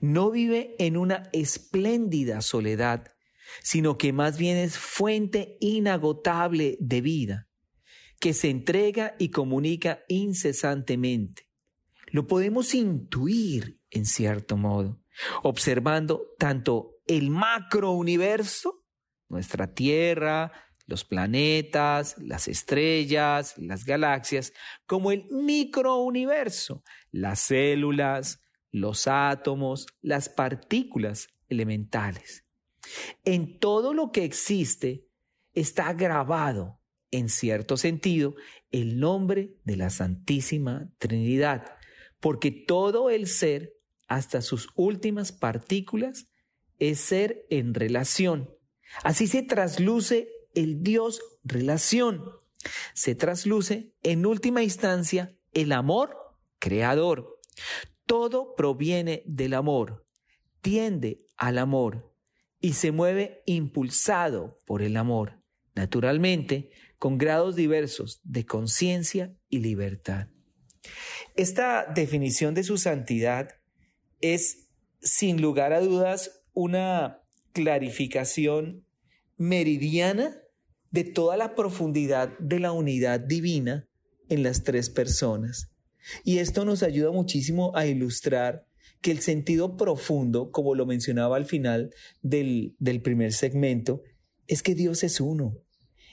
No 0.00 0.30
vive 0.30 0.74
en 0.78 0.96
una 0.96 1.28
espléndida 1.32 2.40
soledad, 2.40 3.12
sino 3.62 3.98
que 3.98 4.14
más 4.14 4.38
bien 4.38 4.56
es 4.56 4.78
fuente 4.78 5.58
inagotable 5.60 6.78
de 6.80 7.00
vida, 7.02 7.48
que 8.18 8.32
se 8.32 8.48
entrega 8.48 9.14
y 9.18 9.28
comunica 9.28 10.00
incesantemente. 10.08 11.50
Lo 12.12 12.26
podemos 12.26 12.74
intuir 12.74 13.78
en 13.90 14.06
cierto 14.06 14.56
modo, 14.56 15.00
observando 15.42 16.34
tanto 16.38 16.99
el 17.10 17.30
macrouniverso, 17.30 18.84
nuestra 19.28 19.74
Tierra, 19.74 20.52
los 20.86 21.04
planetas, 21.04 22.16
las 22.18 22.46
estrellas, 22.46 23.58
las 23.58 23.84
galaxias, 23.84 24.52
como 24.86 25.10
el 25.10 25.26
microuniverso, 25.28 26.84
las 27.10 27.40
células, 27.40 28.40
los 28.70 29.08
átomos, 29.08 29.88
las 30.00 30.28
partículas 30.28 31.26
elementales. 31.48 32.44
En 33.24 33.58
todo 33.58 33.92
lo 33.92 34.12
que 34.12 34.24
existe 34.24 35.04
está 35.52 35.92
grabado, 35.94 36.80
en 37.10 37.28
cierto 37.28 37.76
sentido, 37.76 38.36
el 38.70 39.00
nombre 39.00 39.56
de 39.64 39.76
la 39.76 39.90
Santísima 39.90 40.92
Trinidad, 40.98 41.76
porque 42.20 42.52
todo 42.52 43.10
el 43.10 43.26
ser, 43.26 43.74
hasta 44.06 44.42
sus 44.42 44.68
últimas 44.76 45.32
partículas, 45.32 46.29
es 46.80 46.98
ser 46.98 47.46
en 47.50 47.74
relación. 47.74 48.50
Así 49.04 49.28
se 49.28 49.42
trasluce 49.42 50.28
el 50.54 50.82
Dios 50.82 51.20
relación. 51.44 52.24
Se 52.94 53.14
trasluce 53.14 53.94
en 54.02 54.26
última 54.26 54.62
instancia 54.62 55.36
el 55.52 55.72
amor 55.72 56.16
creador. 56.58 57.38
Todo 58.06 58.54
proviene 58.56 59.22
del 59.26 59.54
amor, 59.54 60.06
tiende 60.60 61.22
al 61.36 61.58
amor 61.58 62.12
y 62.60 62.72
se 62.72 62.92
mueve 62.92 63.42
impulsado 63.46 64.58
por 64.66 64.82
el 64.82 64.96
amor, 64.96 65.42
naturalmente 65.74 66.70
con 66.98 67.16
grados 67.16 67.56
diversos 67.56 68.20
de 68.24 68.44
conciencia 68.44 69.34
y 69.48 69.60
libertad. 69.60 70.28
Esta 71.36 71.86
definición 71.86 72.54
de 72.54 72.64
su 72.64 72.76
santidad 72.76 73.60
es, 74.20 74.68
sin 75.00 75.40
lugar 75.40 75.72
a 75.72 75.80
dudas, 75.80 76.39
una 76.60 77.22
clarificación 77.52 78.84
meridiana 79.38 80.36
de 80.90 81.04
toda 81.04 81.38
la 81.38 81.54
profundidad 81.54 82.38
de 82.38 82.60
la 82.60 82.72
unidad 82.72 83.18
divina 83.20 83.88
en 84.28 84.42
las 84.42 84.62
tres 84.62 84.90
personas. 84.90 85.70
Y 86.22 86.38
esto 86.38 86.66
nos 86.66 86.82
ayuda 86.82 87.12
muchísimo 87.12 87.74
a 87.74 87.86
ilustrar 87.86 88.66
que 89.00 89.10
el 89.10 89.20
sentido 89.20 89.78
profundo, 89.78 90.50
como 90.50 90.74
lo 90.74 90.84
mencionaba 90.84 91.36
al 91.36 91.46
final 91.46 91.94
del, 92.20 92.76
del 92.78 93.00
primer 93.00 93.32
segmento, 93.32 94.02
es 94.46 94.62
que 94.62 94.74
Dios 94.74 95.02
es 95.02 95.20
uno. 95.20 95.56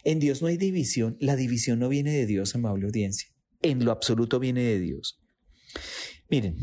En 0.05 0.19
Dios 0.19 0.41
no 0.41 0.47
hay 0.47 0.55
división. 0.55 1.17
La 1.19 1.35
división 1.35 1.79
no 1.79 1.89
viene 1.89 2.13
de 2.13 2.25
Dios, 2.25 2.55
amable 2.55 2.85
audiencia. 2.85 3.29
En 3.61 3.83
lo 3.83 3.91
absoluto 3.91 4.39
viene 4.39 4.61
de 4.61 4.79
Dios. 4.79 5.19
Miren, 6.29 6.55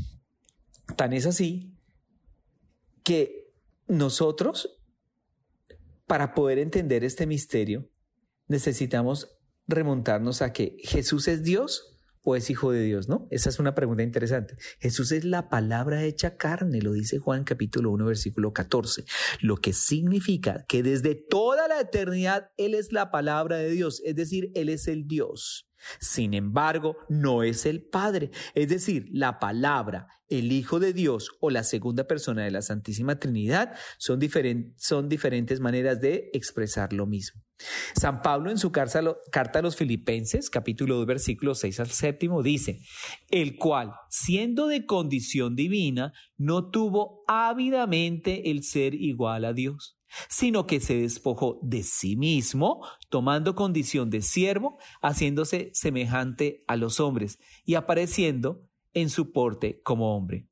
tan 0.96 1.12
es 1.12 1.26
así 1.26 1.74
que 3.02 3.43
nosotros, 3.86 4.78
para 6.06 6.34
poder 6.34 6.58
entender 6.58 7.04
este 7.04 7.26
misterio, 7.26 7.90
necesitamos 8.48 9.36
remontarnos 9.66 10.42
a 10.42 10.52
que 10.52 10.76
Jesús 10.82 11.28
es 11.28 11.42
Dios 11.42 11.94
o 12.24 12.36
es 12.36 12.48
hijo 12.48 12.72
de 12.72 12.82
Dios, 12.82 13.08
¿no? 13.08 13.28
Esa 13.30 13.50
es 13.50 13.58
una 13.58 13.74
pregunta 13.74 14.02
interesante. 14.02 14.56
Jesús 14.80 15.12
es 15.12 15.24
la 15.24 15.50
palabra 15.50 16.04
hecha 16.04 16.36
carne, 16.36 16.80
lo 16.80 16.92
dice 16.92 17.18
Juan 17.18 17.44
capítulo 17.44 17.90
1 17.92 18.06
versículo 18.06 18.52
14, 18.52 19.04
lo 19.40 19.58
que 19.58 19.74
significa 19.74 20.64
que 20.66 20.82
desde 20.82 21.14
toda 21.14 21.68
la 21.68 21.80
eternidad 21.80 22.50
Él 22.56 22.74
es 22.74 22.92
la 22.92 23.10
palabra 23.10 23.58
de 23.58 23.70
Dios, 23.70 24.00
es 24.04 24.16
decir, 24.16 24.50
Él 24.54 24.70
es 24.70 24.88
el 24.88 25.06
Dios. 25.06 25.68
Sin 26.00 26.34
embargo, 26.34 26.96
no 27.08 27.42
es 27.42 27.66
el 27.66 27.82
Padre, 27.82 28.30
es 28.54 28.68
decir, 28.68 29.06
la 29.10 29.38
palabra, 29.38 30.08
el 30.28 30.52
Hijo 30.52 30.80
de 30.80 30.92
Dios 30.92 31.30
o 31.40 31.50
la 31.50 31.64
segunda 31.64 32.06
persona 32.06 32.44
de 32.44 32.50
la 32.50 32.62
Santísima 32.62 33.18
Trinidad 33.18 33.74
son, 33.98 34.20
son 34.76 35.08
diferentes 35.08 35.60
maneras 35.60 36.00
de 36.00 36.30
expresar 36.32 36.92
lo 36.92 37.06
mismo. 37.06 37.42
San 37.94 38.20
Pablo 38.22 38.50
en 38.50 38.58
su 38.58 38.72
carta 38.72 38.98
a 39.00 39.62
los 39.62 39.76
Filipenses, 39.76 40.50
capítulo 40.50 40.96
2, 40.96 41.06
versículos 41.06 41.60
6 41.60 41.80
al 41.80 41.90
séptimo, 41.90 42.42
dice, 42.42 42.80
el 43.30 43.56
cual, 43.56 43.92
siendo 44.10 44.66
de 44.66 44.86
condición 44.86 45.54
divina, 45.54 46.12
no 46.36 46.70
tuvo 46.70 47.22
ávidamente 47.28 48.50
el 48.50 48.64
ser 48.64 48.94
igual 48.94 49.44
a 49.44 49.52
Dios 49.52 49.98
sino 50.28 50.66
que 50.66 50.80
se 50.80 51.00
despojó 51.00 51.58
de 51.62 51.82
sí 51.82 52.16
mismo, 52.16 52.86
tomando 53.08 53.54
condición 53.54 54.10
de 54.10 54.22
siervo, 54.22 54.78
haciéndose 55.02 55.70
semejante 55.72 56.64
a 56.66 56.76
los 56.76 57.00
hombres 57.00 57.38
y 57.64 57.74
apareciendo 57.74 58.68
en 58.92 59.10
su 59.10 59.32
porte 59.32 59.80
como 59.82 60.16
hombre. 60.16 60.48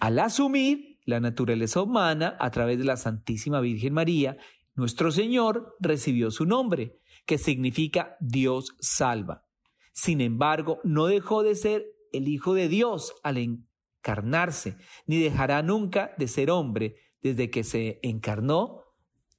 Al 0.00 0.18
asumir 0.18 0.98
la 1.04 1.20
naturaleza 1.20 1.82
humana 1.82 2.36
a 2.40 2.50
través 2.50 2.78
de 2.78 2.84
la 2.84 2.96
Santísima 2.96 3.60
Virgen 3.60 3.92
María, 3.94 4.36
nuestro 4.74 5.10
Señor 5.10 5.76
recibió 5.80 6.30
su 6.30 6.46
nombre, 6.46 6.98
que 7.26 7.38
significa 7.38 8.16
Dios 8.20 8.74
salva. 8.80 9.44
Sin 9.92 10.20
embargo, 10.20 10.80
no 10.82 11.06
dejó 11.06 11.42
de 11.42 11.54
ser 11.54 11.86
el 12.12 12.28
Hijo 12.28 12.54
de 12.54 12.68
Dios 12.68 13.14
al 13.22 13.38
encarnarse, 13.38 14.76
ni 15.06 15.18
dejará 15.18 15.62
nunca 15.62 16.14
de 16.18 16.28
ser 16.28 16.50
hombre 16.50 16.96
desde 17.22 17.50
que 17.50 17.64
se 17.64 18.00
encarnó 18.02 18.83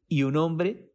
y 0.08 0.24
un 0.24 0.38
hombre 0.38 0.92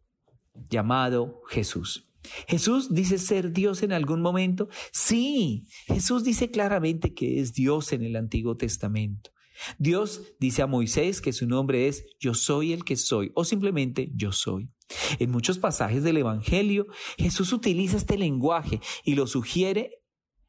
llamado 0.69 1.43
Jesús. 1.49 2.11
Jesús 2.47 2.93
dice 2.93 3.19
ser 3.19 3.53
Dios 3.53 3.83
en 3.83 3.93
algún 3.93 4.21
momento. 4.21 4.69
Sí, 4.93 5.67
Jesús 5.87 6.25
dice 6.25 6.51
claramente 6.51 7.15
que 7.15 7.41
es 7.41 7.53
Dios 7.53 7.93
en 7.93 8.05
el 8.05 8.17
Antiguo 8.17 8.57
Testamento. 8.57 9.31
Dios 9.79 10.23
dice 10.39 10.63
a 10.63 10.67
Moisés 10.67 11.21
que 11.21 11.33
su 11.33 11.47
nombre 11.47 11.87
es 11.89 12.05
yo 12.19 12.35
soy 12.35 12.73
el 12.73 12.85
que 12.85 12.97
soy 12.97 13.31
o 13.35 13.45
simplemente 13.45 14.11
yo 14.15 14.33
soy. 14.33 14.71
En 15.19 15.31
muchos 15.31 15.59
pasajes 15.59 16.03
del 16.03 16.17
Evangelio, 16.17 16.87
Jesús 17.17 17.53
utiliza 17.53 17.97
este 17.97 18.19
lenguaje 18.19 18.81
y 19.05 19.15
lo 19.15 19.27
sugiere 19.27 20.03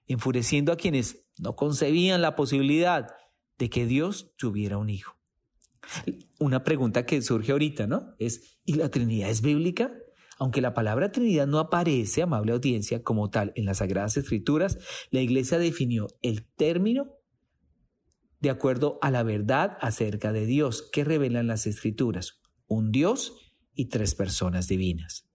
enfureciendo 0.08 0.72
a 0.72 0.77
quienes 0.77 1.25
no 1.38 1.56
concebían 1.56 2.22
la 2.22 2.36
posibilidad 2.36 3.08
de 3.58 3.70
que 3.70 3.86
Dios 3.86 4.34
tuviera 4.38 4.77
un 4.77 4.89
hijo. 4.89 5.15
Una 6.41 6.63
pregunta 6.63 7.05
que 7.05 7.21
surge 7.21 7.51
ahorita, 7.51 7.86
¿no? 7.86 8.15
Es, 8.17 8.57
¿y 8.65 8.74
la 8.74 8.89
Trinidad 8.89 9.29
es 9.29 9.43
bíblica? 9.43 9.93
Aunque 10.39 10.60
la 10.60 10.74
palabra 10.74 11.12
Trinidad 11.12 11.45
no 11.45 11.60
aparece, 11.60 12.24
amable 12.24 12.51
audiencia, 12.51 13.03
como 13.03 13.29
tal 13.29 13.53
en 13.55 13.65
las 13.65 13.77
Sagradas 13.77 14.17
Escrituras, 14.17 14.79
la 15.12 15.21
Iglesia 15.21 15.60
definió 15.60 16.07
el 16.24 16.48
término 16.55 17.12
de 18.39 18.50
acuerdo 18.50 18.98
a 19.03 19.12
la 19.12 19.21
verdad 19.21 19.77
acerca 19.81 20.33
de 20.33 20.48
Dios 20.48 20.89
que 20.91 21.03
revelan 21.03 21.45
las 21.45 21.67
Escrituras, 21.67 22.41
un 22.65 22.91
Dios 22.91 23.36
y 23.75 23.89
tres 23.89 24.15
personas 24.15 24.67
divinas. 24.67 25.29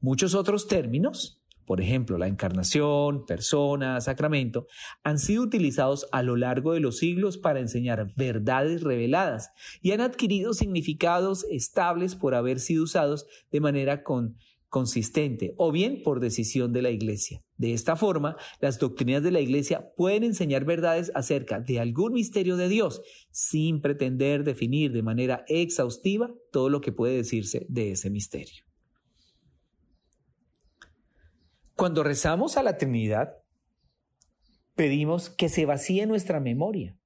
Muchos 0.00 0.34
otros 0.34 0.66
términos, 0.66 1.37
por 1.68 1.82
ejemplo, 1.82 2.16
la 2.16 2.28
encarnación, 2.28 3.26
persona, 3.26 4.00
sacramento, 4.00 4.66
han 5.04 5.18
sido 5.18 5.42
utilizados 5.42 6.08
a 6.12 6.22
lo 6.22 6.34
largo 6.34 6.72
de 6.72 6.80
los 6.80 6.96
siglos 6.96 7.36
para 7.36 7.60
enseñar 7.60 8.14
verdades 8.16 8.82
reveladas 8.82 9.50
y 9.82 9.92
han 9.92 10.00
adquirido 10.00 10.54
significados 10.54 11.44
estables 11.50 12.16
por 12.16 12.34
haber 12.34 12.58
sido 12.58 12.84
usados 12.84 13.26
de 13.52 13.60
manera 13.60 14.02
con 14.02 14.38
consistente 14.70 15.52
o 15.58 15.70
bien 15.70 16.02
por 16.02 16.20
decisión 16.20 16.72
de 16.72 16.80
la 16.80 16.90
Iglesia. 16.90 17.42
De 17.58 17.74
esta 17.74 17.96
forma, 17.96 18.36
las 18.60 18.78
doctrinas 18.78 19.22
de 19.22 19.30
la 19.30 19.40
Iglesia 19.40 19.92
pueden 19.94 20.24
enseñar 20.24 20.64
verdades 20.64 21.12
acerca 21.14 21.60
de 21.60 21.80
algún 21.80 22.14
misterio 22.14 22.56
de 22.56 22.70
Dios 22.70 23.02
sin 23.30 23.82
pretender 23.82 24.42
definir 24.42 24.92
de 24.92 25.02
manera 25.02 25.44
exhaustiva 25.48 26.34
todo 26.50 26.70
lo 26.70 26.80
que 26.80 26.92
puede 26.92 27.16
decirse 27.16 27.66
de 27.68 27.90
ese 27.90 28.08
misterio. 28.08 28.67
Cuando 31.78 32.02
rezamos 32.02 32.56
a 32.56 32.64
la 32.64 32.76
Trinidad, 32.76 33.36
pedimos 34.74 35.30
que 35.30 35.48
se 35.48 35.64
vacíe 35.64 36.06
nuestra 36.06 36.40
memoria 36.40 36.98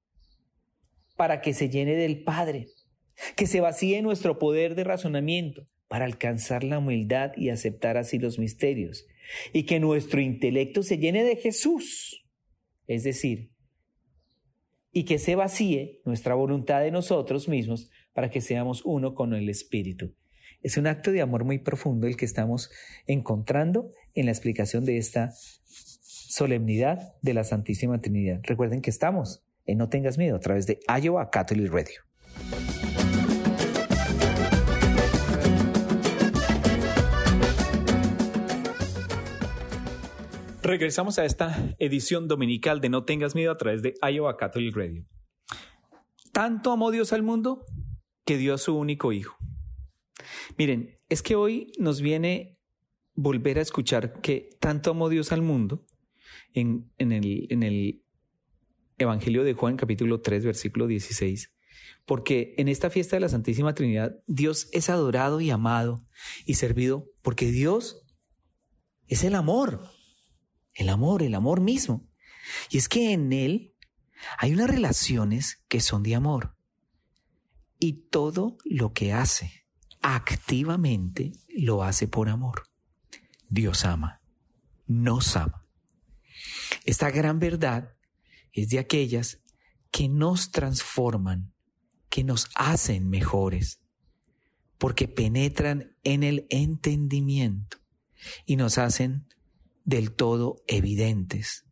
para 1.15 1.43
que 1.43 1.53
se 1.53 1.69
llene 1.69 1.95
del 1.95 2.25
Padre, 2.25 2.69
que 3.37 3.47
se 3.47 3.61
vacíe 3.61 4.01
nuestro 4.01 4.39
poder 4.39 4.75
de 4.75 4.85
razonamiento 4.85 5.69
para 5.89 6.07
alcanzar 6.07 6.65
la 6.65 6.79
humildad 6.79 7.33
y 7.37 7.51
aceptar 7.51 7.99
así 7.99 8.19
los 8.19 8.39
misterios, 8.39 9.05
y 9.53 9.65
que 9.65 9.79
nuestro 9.79 10.23
intelecto 10.23 10.83
se 10.83 10.97
llene 10.97 11.23
de 11.23 11.37
Jesús, 11.37 12.25
es 12.87 13.05
decir, 13.05 13.51
y 14.91 15.05
que 15.05 15.19
se 15.19 15.35
vacíe 15.35 16.01
nuestra 16.07 16.35
voluntad 16.35 16.81
de 16.81 16.91
nosotros 16.91 17.47
mismos 17.47 17.91
para 18.15 18.31
que 18.31 18.41
seamos 18.41 18.81
uno 18.87 19.15
con 19.15 19.35
el 19.35 19.51
Espíritu. 19.51 20.15
Es 20.63 20.79
un 20.79 20.87
acto 20.87 21.13
de 21.13 21.21
amor 21.21 21.45
muy 21.45 21.59
profundo 21.59 22.07
el 22.07 22.17
que 22.17 22.25
estamos 22.25 22.71
encontrando 23.07 23.91
en 24.15 24.27
la 24.27 24.33
explicación 24.33 24.85
de 24.85 24.99
esta 24.99 25.33
solemnidad 26.33 27.15
de 27.23 27.35
la 27.35 27.45
Santísima 27.45 28.01
Trinidad. 28.01 28.41
Recuerden 28.43 28.81
que 28.81 28.91
estamos 28.91 29.43
en 29.67 29.79
No 29.79 29.89
tengas 29.89 30.19
miedo 30.19 30.37
a 30.37 30.41
través 30.41 30.67
de 30.67 30.81
Iowa 30.89 31.31
Catholic 31.31 31.71
Radio. 31.71 32.01
Regresamos 40.63 41.19
a 41.19 41.25
esta 41.25 41.75
edición 41.81 42.29
dominical 42.29 42.81
de 42.81 42.89
No 42.89 43.05
tengas 43.05 43.35
miedo 43.35 43.51
a 43.51 43.57
través 43.57 43.83
de 43.83 43.95
Iowa 44.01 44.37
Catholic 44.37 44.77
Radio. 44.77 45.05
Tanto 46.33 46.71
amó 46.71 46.91
Dios 46.91 47.13
al 47.13 47.23
mundo 47.23 47.67
que 48.25 48.37
dio 48.37 48.55
a 48.55 48.59
su 48.59 48.79
único 48.79 49.13
hijo. 49.13 49.37
Miren, 50.57 50.99
es 51.09 51.23
que 51.23 51.35
hoy 51.35 51.73
nos 51.79 52.01
viene 52.01 52.59
volver 53.15 53.59
a 53.59 53.63
escuchar 53.63 54.21
que 54.21 54.51
tanto 54.61 54.91
amó 54.91 55.09
Dios 55.09 55.33
al 55.33 55.43
mundo 55.43 55.85
en, 56.55 56.91
el, 56.99 57.47
en 57.51 57.63
el 57.63 58.03
Evangelio 58.99 59.45
de 59.45 59.55
Juan 59.55 59.77
capítulo 59.77 60.21
3 60.21 60.45
versículo 60.45 60.87
16, 60.87 61.53
porque 62.07 62.55
en 62.59 62.69
esta 62.69 62.91
fiesta 62.91 63.17
de 63.17 63.21
la 63.21 63.29
Santísima 63.29 63.75
Trinidad 63.75 64.17
Dios 64.27 64.69
es 64.73 64.91
adorado 64.91 65.41
y 65.41 65.51
amado 65.51 66.05
y 66.47 66.55
servido 66.55 67.09
porque 67.23 67.51
Dios 67.51 68.05
es 69.09 69.25
el 69.25 69.35
amor 69.35 69.83
el 70.75 70.89
amor, 70.89 71.23
el 71.23 71.35
amor 71.35 71.61
mismo. 71.61 72.09
Y 72.71 72.79
es 72.79 72.89
que 72.89 73.13
en 73.13 73.33
él 73.33 73.75
hay 74.39 74.53
unas 74.53 74.71
relaciones 74.71 75.63
que 75.69 75.81
son 75.81 76.03
de 76.03 76.15
amor. 76.15 76.57
Y 77.79 78.09
todo 78.11 78.57
lo 78.65 78.93
que 78.93 79.13
hace 79.13 79.67
activamente 80.01 81.33
lo 81.49 81.83
hace 81.83 82.09
por 82.09 82.29
amor. 82.29 82.63
Dios 83.53 83.85
ama, 83.85 84.23
nos 84.87 85.37
ama. 85.37 85.69
Esta 86.87 87.11
gran 87.11 87.39
verdad 87.39 87.95
es 88.51 88.71
de 88.71 88.79
aquellas 88.79 89.43
que 89.91 90.09
nos 90.09 90.51
transforman, 90.51 91.53
que 92.09 92.25
nos 92.25 92.49
hacen 92.55 93.11
mejores, 93.11 93.79
porque 94.79 95.07
penetran 95.07 95.95
en 96.03 96.23
el 96.23 96.47
entendimiento 96.49 97.77
y 98.47 98.57
nos 98.57 98.79
hacen 98.79 99.29
del 99.85 100.15
todo 100.15 100.63
evidentes 100.67 101.67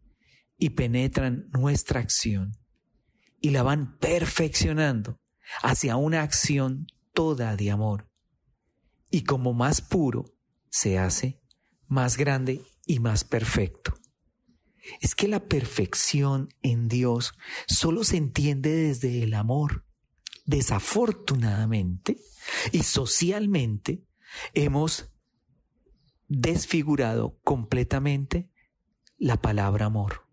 y 0.58 0.70
penetran 0.70 1.48
nuestra 1.50 2.00
acción 2.00 2.58
y 3.40 3.50
la 3.50 3.62
van 3.62 3.96
perfeccionando 3.96 5.18
hacia 5.62 5.96
una 5.96 6.20
acción 6.20 6.88
toda 7.14 7.56
de 7.56 7.70
amor. 7.70 8.10
Y 9.10 9.22
como 9.22 9.54
más 9.54 9.80
puro 9.80 10.26
se 10.68 10.98
hace, 10.98 11.39
más 11.90 12.16
grande 12.16 12.62
y 12.86 13.00
más 13.00 13.24
perfecto. 13.24 13.94
Es 15.02 15.14
que 15.14 15.28
la 15.28 15.44
perfección 15.44 16.48
en 16.62 16.88
Dios 16.88 17.34
solo 17.66 18.04
se 18.04 18.16
entiende 18.16 18.70
desde 18.70 19.22
el 19.22 19.34
amor. 19.34 19.84
Desafortunadamente 20.46 22.16
y 22.72 22.84
socialmente 22.84 24.02
hemos 24.54 25.12
desfigurado 26.28 27.38
completamente 27.44 28.50
la 29.18 29.40
palabra 29.42 29.86
amor. 29.86 30.26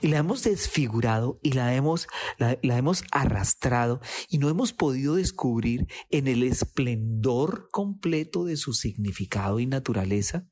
Y 0.00 0.08
la 0.08 0.18
hemos 0.18 0.44
desfigurado 0.44 1.38
y 1.42 1.52
la 1.52 1.74
hemos, 1.74 2.06
la, 2.38 2.56
hemos 2.62 3.04
arrastrado 3.10 4.00
y 4.30 4.38
no 4.38 4.48
hemos 4.48 4.72
podido 4.72 5.16
descubrir 5.16 5.86
en 6.08 6.28
el 6.28 6.42
esplendor 6.42 7.68
completo 7.70 8.44
de 8.44 8.56
su 8.56 8.72
significado 8.72 9.60
y 9.60 9.66
naturaleza 9.66 10.46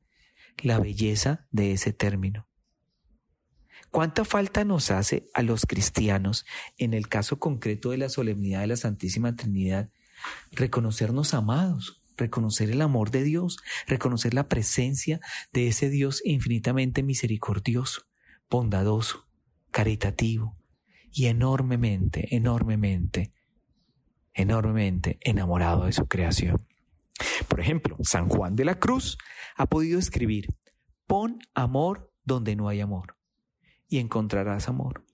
la 0.59 0.79
belleza 0.79 1.47
de 1.51 1.73
ese 1.73 1.93
término. 1.93 2.49
¿Cuánta 3.91 4.25
falta 4.25 4.65
nos 4.65 4.91
hace 4.91 5.29
a 5.35 5.43
los 5.43 5.67
cristianos, 5.67 6.47
en 6.79 6.95
el 6.95 7.09
caso 7.09 7.39
concreto 7.39 7.91
de 7.91 7.99
la 7.99 8.09
solemnidad 8.09 8.61
de 8.61 8.69
la 8.69 8.77
Santísima 8.77 9.37
Trinidad, 9.37 9.91
reconocernos 10.51 11.35
amados, 11.35 12.01
reconocer 12.17 12.71
el 12.71 12.81
amor 12.81 13.11
de 13.11 13.23
Dios, 13.23 13.59
reconocer 13.87 14.35
la 14.35 14.49
presencia 14.49 15.21
de 15.53 15.69
ese 15.69 15.91
Dios 15.91 16.23
infinitamente 16.25 17.03
misericordioso, 17.03 18.07
bondadoso, 18.49 19.29
caritativo 19.71 20.57
y 21.13 21.27
enormemente, 21.27 22.35
enormemente, 22.35 23.33
enormemente 24.33 25.19
enamorado 25.21 25.85
de 25.85 25.93
su 25.93 26.07
creación. 26.07 26.67
Por 27.49 27.61
ejemplo, 27.61 27.97
San 28.03 28.29
Juan 28.29 28.57
de 28.57 28.65
la 28.65 28.79
Cruz 28.79 29.19
ha 29.57 29.67
podido 29.67 29.99
escribir, 29.99 30.49
pon 31.07 31.39
amor 31.55 32.13
donde 32.25 32.57
no 32.57 32.69
hay 32.69 32.81
amor 32.81 33.17
y 33.89 33.99
encontrarás 33.99 34.69
amor. 34.69 35.05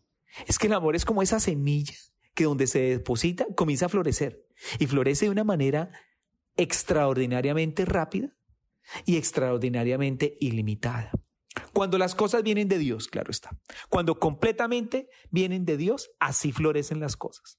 Es 0.46 0.58
que 0.58 0.66
el 0.66 0.74
amor 0.74 0.94
es 0.94 1.04
como 1.04 1.22
esa 1.22 1.40
semilla 1.40 1.94
que 2.34 2.44
donde 2.44 2.66
se 2.66 2.80
deposita 2.80 3.46
comienza 3.56 3.86
a 3.86 3.88
florecer 3.88 4.46
y 4.78 4.86
florece 4.86 5.24
de 5.24 5.30
una 5.32 5.44
manera 5.44 5.90
extraordinariamente 6.56 7.84
rápida 7.84 8.36
y 9.04 9.16
extraordinariamente 9.16 10.36
ilimitada. 10.40 11.10
Cuando 11.72 11.98
las 11.98 12.14
cosas 12.14 12.42
vienen 12.42 12.68
de 12.68 12.78
Dios, 12.78 13.08
claro 13.08 13.30
está. 13.30 13.50
Cuando 13.88 14.18
completamente 14.18 15.08
vienen 15.30 15.64
de 15.64 15.76
Dios, 15.76 16.10
así 16.20 16.52
florecen 16.52 17.00
las 17.00 17.16
cosas. 17.16 17.58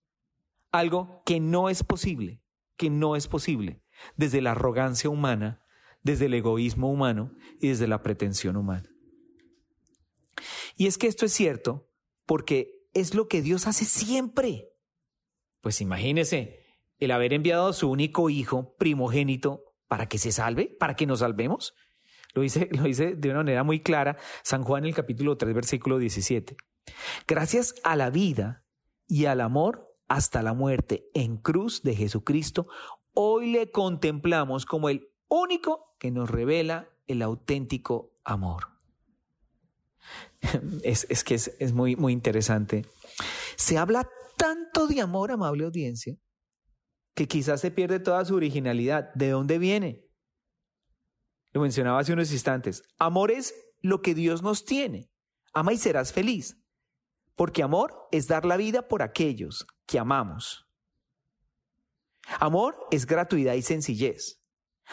Algo 0.72 1.24
que 1.26 1.40
no 1.40 1.70
es 1.70 1.84
posible, 1.84 2.42
que 2.80 2.90
no 2.90 3.18
es 3.18 3.28
posible 3.28 3.84
desde 4.16 4.42
la 4.42 4.52
arrogancia 4.52 5.10
humana, 5.10 5.62
desde 6.02 6.28
el 6.28 6.34
egoísmo 6.34 6.90
humano 6.90 7.36
y 7.60 7.68
desde 7.68 7.88
la 7.88 8.02
pretensión 8.02 8.56
humana. 8.56 8.90
Y 10.78 10.88
es 10.88 10.98
que 10.98 11.08
esto 11.08 11.26
es 11.26 11.34
cierto 11.34 11.90
porque 12.26 12.88
es 12.94 13.14
lo 13.14 13.28
que 13.28 13.42
Dios 13.42 13.68
hace 13.68 13.84
siempre. 13.84 14.70
Pues 15.60 15.82
imagínese, 15.82 16.64
el 17.00 17.12
haber 17.12 17.34
enviado 17.34 17.68
a 17.68 17.74
su 17.74 17.92
único 17.92 18.30
hijo 18.30 18.76
primogénito 18.78 19.76
para 19.90 20.08
que 20.08 20.18
se 20.18 20.32
salve, 20.32 20.74
para 20.80 20.96
que 20.96 21.06
nos 21.06 21.20
salvemos? 21.20 21.76
Lo 22.34 22.44
dice, 22.44 22.70
lo 22.72 22.84
dice 22.84 23.14
de 23.14 23.30
una 23.30 23.40
manera 23.40 23.64
muy 23.64 23.82
clara 23.82 24.16
San 24.42 24.64
Juan 24.64 24.86
en 24.86 24.90
el 24.90 24.96
capítulo 24.96 25.36
3, 25.36 25.54
versículo 25.54 25.98
17. 25.98 26.56
Gracias 27.28 27.76
a 27.84 27.98
la 27.98 28.10
vida 28.10 28.64
y 29.06 29.26
al 29.26 29.42
amor 29.42 29.89
hasta 30.10 30.44
la 30.44 30.54
muerte 30.54 31.10
en 31.14 31.38
cruz 31.38 31.84
de 31.84 31.96
Jesucristo, 31.96 32.68
hoy 33.14 33.52
le 33.52 33.72
contemplamos 33.72 34.66
como 34.66 34.90
el 34.90 35.08
único 35.28 35.96
que 36.00 36.12
nos 36.12 36.30
revela 36.30 36.90
el 37.08 37.22
auténtico 37.22 38.12
amor. 38.24 38.68
Es, 40.84 41.24
que 41.24 41.36
es, 41.36 41.56
es 41.60 41.74
muy, 41.74 41.96
muy 41.96 42.14
interesante. 42.14 42.86
Se 43.56 43.78
habla 43.78 44.10
tanto 44.38 44.88
de 44.88 45.02
amor, 45.02 45.32
amable 45.32 45.66
audiencia, 45.66 46.18
que 47.14 47.28
quizás 47.28 47.60
se 47.60 47.72
pierde 47.72 48.00
toda 48.00 48.24
su 48.24 48.36
originalidad. 48.36 49.14
¿De 49.14 49.30
dónde 49.30 49.60
viene? 49.60 50.06
Lo 51.52 51.62
mencionaba 51.62 52.00
hace 52.00 52.14
unos 52.14 52.32
instantes. 52.32 52.84
Amor 52.98 53.32
es 53.32 53.54
lo 53.82 54.02
que 54.02 54.16
Dios 54.16 54.42
nos 54.42 54.64
tiene. 54.64 55.12
Ama 55.54 55.74
y 55.74 55.78
serás 55.78 56.14
feliz. 56.14 56.58
Porque 57.40 57.64
amor 57.64 58.06
es 58.12 58.28
dar 58.28 58.44
la 58.44 58.58
vida 58.58 58.90
por 58.90 59.02
aquellos 59.02 59.66
que 59.86 59.98
amamos. 59.98 60.68
Amor 62.38 62.86
es 62.92 63.06
gratuidad 63.06 63.54
y 63.54 63.62
sencillez. 63.62 64.42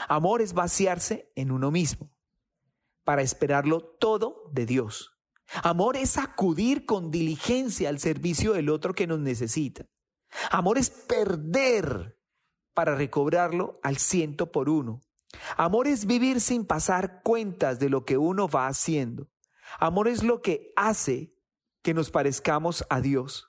Amor 0.07 0.41
es 0.41 0.53
vaciarse 0.53 1.33
en 1.35 1.51
uno 1.51 1.73
mismo 1.73 2.09
para 3.03 3.23
esperarlo 3.23 3.81
todo 3.81 4.49
de 4.53 4.65
Dios. 4.65 5.19
Amor 5.65 5.97
es 5.97 6.19
acudir 6.19 6.87
con 6.87 7.11
diligencia 7.11 7.89
al 7.89 7.99
servicio 7.99 8.53
del 8.53 8.69
otro 8.69 8.95
que 8.95 9.09
nos 9.09 9.19
necesita. 9.19 9.87
Amor 10.53 10.79
es 10.79 10.91
perder 10.91 12.17
para 12.75 12.95
recobrarlo 12.95 13.81
al 13.83 13.97
ciento 13.97 14.53
por 14.53 14.69
uno. 14.69 15.01
Amor 15.57 15.89
es 15.89 16.07
vivir 16.07 16.41
sin 16.41 16.65
pasar 16.65 17.23
cuentas 17.25 17.81
de 17.81 17.91
lo 17.91 18.05
que 18.05 18.17
uno 18.17 18.47
va 18.47 18.69
haciendo. 18.69 19.29
Amor 19.81 20.07
es 20.07 20.23
lo 20.23 20.43
que 20.43 20.73
hace 20.77 21.36
que 21.87 21.95
nos 21.95 22.11
parezcamos 22.11 22.85
a 22.91 23.01
Dios. 23.01 23.49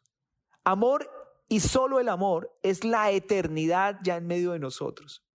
Amor 0.64 1.10
y 1.50 1.60
solo 1.60 2.00
el 2.00 2.08
amor 2.08 2.56
es 2.62 2.84
la 2.84 3.10
eternidad 3.10 3.98
ya 4.04 4.18
en 4.18 4.28
medio 4.28 4.52
de 4.52 4.60
nosotros. 4.60 5.26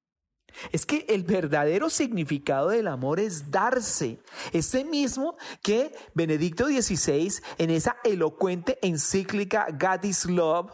Es 0.70 0.86
que 0.86 1.04
el 1.08 1.24
verdadero 1.24 1.90
significado 1.90 2.68
del 2.68 2.86
amor 2.86 3.18
es 3.18 3.50
darse. 3.50 4.20
Ese 4.52 4.84
mismo 4.84 5.36
que 5.64 5.92
Benedicto 6.14 6.66
XVI 6.66 7.42
en 7.58 7.70
esa 7.70 7.96
elocuente 8.04 8.78
encíclica 8.82 9.66
God 9.72 10.04
is 10.04 10.24
Love, 10.26 10.70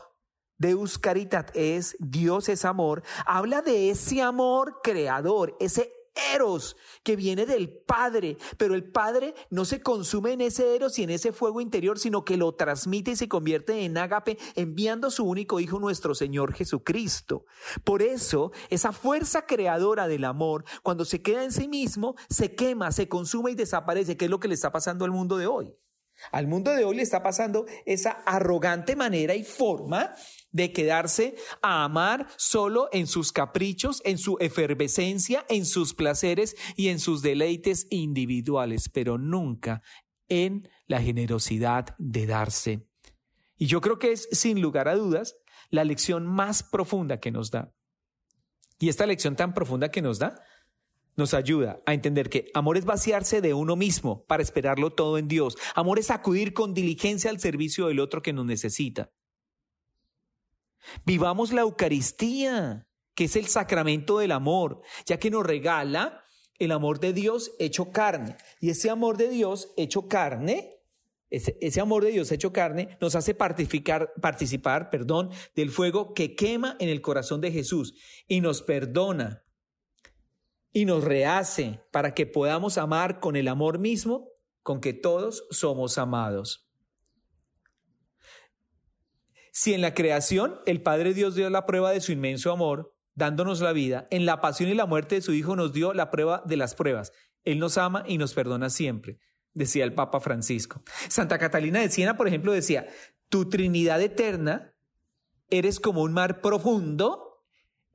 Deus 0.58 0.98
Caritat 0.98 1.50
es, 1.56 1.96
Dios 1.98 2.50
es 2.50 2.66
amor, 2.66 3.04
habla 3.24 3.62
de 3.62 3.88
ese 3.88 4.20
amor 4.20 4.80
creador, 4.82 5.56
ese 5.60 5.90
eros 6.34 6.76
que 7.02 7.16
viene 7.16 7.46
del 7.46 7.70
Padre, 7.70 8.36
pero 8.56 8.74
el 8.74 8.84
Padre 8.84 9.34
no 9.50 9.64
se 9.64 9.80
consume 9.80 10.32
en 10.32 10.40
ese 10.40 10.74
eros 10.74 10.98
y 10.98 11.02
en 11.02 11.10
ese 11.10 11.32
fuego 11.32 11.60
interior, 11.60 11.98
sino 11.98 12.24
que 12.24 12.36
lo 12.36 12.54
transmite 12.54 13.12
y 13.12 13.16
se 13.16 13.28
convierte 13.28 13.84
en 13.84 13.96
ágape, 13.96 14.38
enviando 14.54 15.08
a 15.08 15.10
su 15.10 15.24
único 15.24 15.60
Hijo, 15.60 15.78
nuestro 15.78 16.14
Señor 16.14 16.52
Jesucristo. 16.52 17.44
Por 17.84 18.02
eso, 18.02 18.52
esa 18.70 18.92
fuerza 18.92 19.46
creadora 19.46 20.08
del 20.08 20.24
amor, 20.24 20.64
cuando 20.82 21.04
se 21.04 21.22
queda 21.22 21.44
en 21.44 21.52
sí 21.52 21.68
mismo, 21.68 22.16
se 22.28 22.54
quema, 22.54 22.92
se 22.92 23.08
consume 23.08 23.52
y 23.52 23.54
desaparece, 23.54 24.16
que 24.16 24.26
es 24.26 24.30
lo 24.30 24.40
que 24.40 24.48
le 24.48 24.54
está 24.54 24.72
pasando 24.72 25.04
al 25.04 25.10
mundo 25.10 25.36
de 25.36 25.46
hoy. 25.46 25.74
Al 26.32 26.46
mundo 26.46 26.72
de 26.72 26.84
hoy 26.84 26.96
le 26.96 27.02
está 27.02 27.22
pasando 27.22 27.66
esa 27.86 28.10
arrogante 28.10 28.96
manera 28.96 29.34
y 29.34 29.44
forma 29.44 30.14
de 30.50 30.72
quedarse 30.72 31.36
a 31.62 31.84
amar 31.84 32.26
solo 32.36 32.88
en 32.92 33.06
sus 33.06 33.32
caprichos, 33.32 34.02
en 34.04 34.18
su 34.18 34.36
efervescencia, 34.40 35.44
en 35.48 35.64
sus 35.64 35.94
placeres 35.94 36.56
y 36.76 36.88
en 36.88 36.98
sus 36.98 37.22
deleites 37.22 37.86
individuales, 37.90 38.88
pero 38.88 39.18
nunca 39.18 39.82
en 40.28 40.68
la 40.86 41.00
generosidad 41.00 41.94
de 41.98 42.26
darse. 42.26 42.86
Y 43.56 43.66
yo 43.66 43.80
creo 43.80 43.98
que 43.98 44.12
es, 44.12 44.28
sin 44.32 44.60
lugar 44.60 44.88
a 44.88 44.94
dudas, 44.94 45.36
la 45.70 45.84
lección 45.84 46.26
más 46.26 46.62
profunda 46.62 47.20
que 47.20 47.30
nos 47.30 47.50
da. 47.50 47.74
Y 48.78 48.88
esta 48.88 49.06
lección 49.06 49.34
tan 49.34 49.54
profunda 49.54 49.90
que 49.90 50.02
nos 50.02 50.18
da 50.18 50.40
nos 51.18 51.34
ayuda 51.34 51.82
a 51.84 51.92
entender 51.92 52.30
que 52.30 52.50
amor 52.54 52.78
es 52.78 52.84
vaciarse 52.84 53.40
de 53.40 53.52
uno 53.52 53.74
mismo 53.76 54.24
para 54.26 54.42
esperarlo 54.42 54.90
todo 54.90 55.18
en 55.18 55.26
Dios. 55.26 55.58
Amor 55.74 55.98
es 55.98 56.10
acudir 56.10 56.54
con 56.54 56.72
diligencia 56.72 57.28
al 57.28 57.40
servicio 57.40 57.88
del 57.88 58.00
otro 58.00 58.22
que 58.22 58.32
nos 58.32 58.46
necesita. 58.46 59.10
Vivamos 61.04 61.52
la 61.52 61.62
Eucaristía, 61.62 62.86
que 63.14 63.24
es 63.24 63.34
el 63.34 63.48
sacramento 63.48 64.20
del 64.20 64.30
amor, 64.30 64.80
ya 65.06 65.18
que 65.18 65.30
nos 65.30 65.44
regala 65.44 66.22
el 66.60 66.70
amor 66.70 67.00
de 67.00 67.12
Dios 67.12 67.50
hecho 67.58 67.90
carne. 67.90 68.36
Y 68.60 68.70
ese 68.70 68.88
amor 68.88 69.16
de 69.16 69.28
Dios 69.28 69.72
hecho 69.76 70.06
carne, 70.06 70.76
ese, 71.30 71.80
amor 71.80 72.04
de 72.04 72.12
Dios 72.12 72.30
hecho 72.30 72.52
carne, 72.52 72.96
nos 73.00 73.16
hace 73.16 73.34
participar, 73.34 74.12
participar 74.22 74.88
perdón, 74.88 75.30
del 75.56 75.70
fuego 75.70 76.14
que 76.14 76.36
quema 76.36 76.76
en 76.78 76.88
el 76.88 77.00
corazón 77.00 77.40
de 77.40 77.50
Jesús 77.50 77.94
y 78.28 78.40
nos 78.40 78.62
perdona 78.62 79.42
y 80.72 80.84
nos 80.84 81.04
rehace 81.04 81.80
para 81.90 82.14
que 82.14 82.26
podamos 82.26 82.78
amar 82.78 83.20
con 83.20 83.36
el 83.36 83.48
amor 83.48 83.78
mismo 83.78 84.28
con 84.62 84.80
que 84.80 84.92
todos 84.92 85.46
somos 85.50 85.96
amados. 85.96 86.68
Si 89.50 89.74
en 89.74 89.80
la 89.80 89.94
creación 89.94 90.60
el 90.66 90.82
Padre 90.82 91.14
Dios 91.14 91.34
dio 91.34 91.48
la 91.50 91.66
prueba 91.66 91.90
de 91.90 92.00
su 92.00 92.12
inmenso 92.12 92.52
amor, 92.52 92.94
dándonos 93.14 93.60
la 93.60 93.72
vida, 93.72 94.06
en 94.10 94.26
la 94.26 94.40
pasión 94.40 94.68
y 94.68 94.74
la 94.74 94.86
muerte 94.86 95.16
de 95.16 95.22
su 95.22 95.32
Hijo 95.32 95.56
nos 95.56 95.72
dio 95.72 95.94
la 95.94 96.10
prueba 96.10 96.42
de 96.46 96.56
las 96.56 96.74
pruebas. 96.74 97.12
Él 97.44 97.58
nos 97.58 97.78
ama 97.78 98.04
y 98.06 98.18
nos 98.18 98.34
perdona 98.34 98.70
siempre, 98.70 99.18
decía 99.54 99.84
el 99.84 99.94
Papa 99.94 100.20
Francisco. 100.20 100.82
Santa 101.08 101.38
Catalina 101.38 101.80
de 101.80 101.88
Siena, 101.88 102.16
por 102.16 102.28
ejemplo, 102.28 102.52
decía, 102.52 102.86
tu 103.28 103.48
Trinidad 103.48 104.00
eterna, 104.00 104.74
eres 105.50 105.80
como 105.80 106.02
un 106.02 106.12
mar 106.12 106.40
profundo 106.40 107.27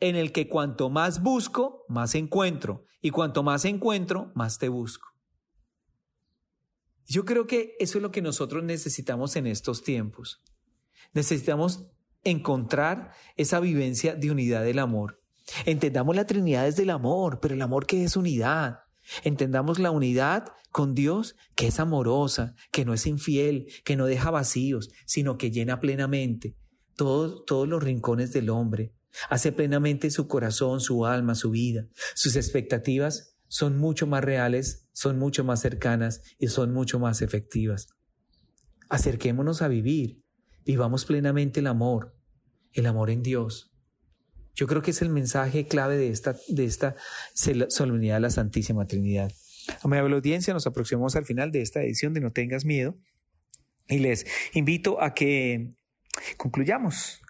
en 0.03 0.17
el 0.17 0.33
que 0.33 0.49
cuanto 0.49 0.89
más 0.89 1.23
busco, 1.23 1.85
más 1.87 2.13
encuentro, 2.15 2.85
y 3.01 3.11
cuanto 3.11 3.41
más 3.41 3.63
encuentro, 3.63 4.31
más 4.35 4.59
te 4.59 4.67
busco. 4.67 5.09
Yo 7.05 7.23
creo 7.23 7.47
que 7.47 7.75
eso 7.79 7.97
es 7.97 8.01
lo 8.01 8.11
que 8.11 8.21
nosotros 8.21 8.63
necesitamos 8.63 9.35
en 9.37 9.47
estos 9.47 9.81
tiempos. 9.81 10.41
Necesitamos 11.13 11.87
encontrar 12.23 13.11
esa 13.37 13.61
vivencia 13.61 14.13
de 14.15 14.31
unidad 14.31 14.63
del 14.63 14.79
amor. 14.79 15.21
Entendamos 15.65 16.15
la 16.15 16.25
Trinidad 16.25 16.65
desde 16.65 16.83
el 16.83 16.89
amor, 16.89 17.39
pero 17.41 17.53
el 17.53 17.61
amor 17.61 17.85
que 17.85 18.03
es 18.03 18.17
unidad. 18.17 18.79
Entendamos 19.23 19.79
la 19.79 19.91
unidad 19.91 20.53
con 20.71 20.95
Dios 20.95 21.35
que 21.55 21.67
es 21.67 21.79
amorosa, 21.79 22.55
que 22.71 22.83
no 22.83 22.93
es 22.93 23.05
infiel, 23.05 23.67
que 23.85 23.95
no 23.95 24.05
deja 24.05 24.31
vacíos, 24.31 24.89
sino 25.05 25.37
que 25.37 25.51
llena 25.51 25.79
plenamente 25.79 26.57
todos, 26.95 27.45
todos 27.45 27.67
los 27.67 27.81
rincones 27.81 28.33
del 28.33 28.49
hombre. 28.49 28.93
Hace 29.30 29.52
plenamente 29.52 30.10
su 30.12 30.28
corazón, 30.28 30.82
su 30.82 31.06
alma, 31.06 31.36
su 31.36 31.52
vida. 31.52 31.88
Sus 32.15 32.36
expectativas 32.36 33.36
son 33.47 33.78
mucho 33.78 34.08
más 34.08 34.23
reales, 34.23 34.89
son 34.93 35.19
mucho 35.19 35.43
más 35.43 35.62
cercanas 35.62 36.21
y 36.39 36.47
son 36.47 36.73
mucho 36.73 36.99
más 36.99 37.21
efectivas. 37.21 37.88
Acerquémonos 38.89 39.62
a 39.62 39.67
vivir 39.67 40.23
Vivamos 40.65 41.06
plenamente 41.06 41.60
el 41.60 41.67
amor, 41.67 42.15
el 42.71 42.86
amor 42.86 43.10
en 43.10 43.21
Dios. 43.21 43.71
Yo 44.56 44.67
creo 44.67 44.82
que 44.82 44.91
es 44.91 45.02
el 45.02 45.10
mensaje 45.10 45.67
clave 45.67 45.97
de 45.97 46.10
esta, 46.10 46.38
de 46.47 46.65
esta 46.65 46.95
solemnidad 47.34 48.15
de 48.15 48.21
la 48.21 48.30
Santísima 48.30 48.86
Trinidad. 48.86 49.32
Amable 49.82 50.15
audiencia, 50.15 50.54
nos 50.54 50.67
aproximamos 50.67 51.15
al 51.15 51.26
final 51.26 51.52
de 51.52 51.62
esta 51.62 51.82
edición 51.82 52.13
de 52.13 52.21
No 52.21 52.32
tengas 52.32 52.63
miedo 52.63 52.97
y 53.88 53.99
les 53.99 54.26
invito 54.54 55.02
a 55.02 55.13
que 55.13 55.73
concluyamos 56.38 57.21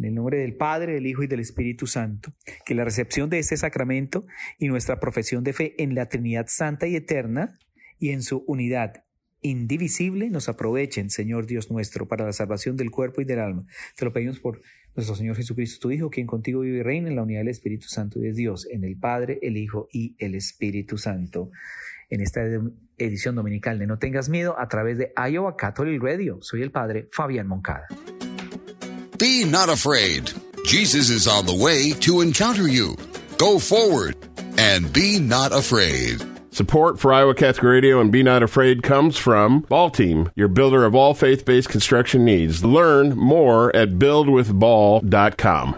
en 0.00 0.06
el 0.06 0.14
nombre 0.14 0.38
del 0.38 0.54
Padre, 0.54 0.94
del 0.94 1.06
Hijo 1.06 1.22
y 1.22 1.26
del 1.26 1.40
Espíritu 1.40 1.86
Santo, 1.86 2.32
que 2.64 2.74
la 2.74 2.84
recepción 2.84 3.28
de 3.28 3.38
este 3.38 3.56
sacramento 3.56 4.26
y 4.58 4.68
nuestra 4.68 4.98
profesión 4.98 5.44
de 5.44 5.52
fe 5.52 5.74
en 5.82 5.94
la 5.94 6.06
Trinidad 6.08 6.46
Santa 6.48 6.86
y 6.86 6.96
Eterna 6.96 7.58
y 7.98 8.10
en 8.10 8.22
su 8.22 8.42
unidad 8.46 9.04
indivisible 9.42 10.30
nos 10.30 10.48
aprovechen, 10.48 11.10
Señor 11.10 11.46
Dios 11.46 11.70
nuestro, 11.70 12.08
para 12.08 12.24
la 12.24 12.32
salvación 12.32 12.76
del 12.76 12.90
cuerpo 12.90 13.20
y 13.20 13.24
del 13.24 13.40
alma. 13.40 13.66
Te 13.96 14.04
lo 14.04 14.12
pedimos 14.12 14.40
por 14.40 14.60
nuestro 14.96 15.14
Señor 15.14 15.36
Jesucristo, 15.36 15.80
tu 15.80 15.90
Hijo, 15.90 16.10
quien 16.10 16.26
contigo 16.26 16.60
vive 16.60 16.78
y 16.78 16.82
reina 16.82 17.08
en 17.08 17.16
la 17.16 17.22
unidad 17.22 17.40
del 17.40 17.48
Espíritu 17.48 17.88
Santo 17.88 18.18
de 18.20 18.32
Dios, 18.32 18.66
en 18.70 18.84
el 18.84 18.96
Padre, 18.96 19.38
el 19.42 19.56
Hijo 19.56 19.88
y 19.92 20.16
el 20.18 20.34
Espíritu 20.34 20.96
Santo. 20.96 21.50
En 22.08 22.20
esta 22.20 22.40
edición 22.98 23.36
dominical 23.36 23.78
de 23.78 23.86
No 23.86 23.98
tengas 23.98 24.28
miedo 24.28 24.58
a 24.58 24.66
través 24.66 24.98
de 24.98 25.12
Iowa 25.30 25.56
Catholic 25.56 26.02
Radio. 26.02 26.38
Soy 26.40 26.62
el 26.62 26.72
Padre 26.72 27.06
Fabián 27.12 27.46
Moncada. 27.46 27.86
Be 29.20 29.44
not 29.44 29.68
afraid. 29.68 30.32
Jesus 30.64 31.10
is 31.10 31.28
on 31.28 31.44
the 31.44 31.54
way 31.54 31.92
to 32.00 32.22
encounter 32.22 32.66
you. 32.66 32.96
Go 33.36 33.58
forward 33.58 34.16
and 34.56 34.90
be 34.94 35.18
not 35.18 35.52
afraid. 35.52 36.24
Support 36.52 36.98
for 36.98 37.12
Iowa 37.12 37.34
Catholic 37.34 37.64
Radio 37.64 38.00
and 38.00 38.10
Be 38.10 38.22
Not 38.22 38.42
Afraid 38.42 38.82
comes 38.82 39.18
from 39.18 39.60
Ball 39.60 39.90
Team, 39.90 40.30
your 40.34 40.48
builder 40.48 40.86
of 40.86 40.94
all 40.94 41.12
faith 41.12 41.44
based 41.44 41.68
construction 41.68 42.24
needs. 42.24 42.64
Learn 42.64 43.14
more 43.14 43.76
at 43.76 43.98
buildwithball.com. 43.98 45.76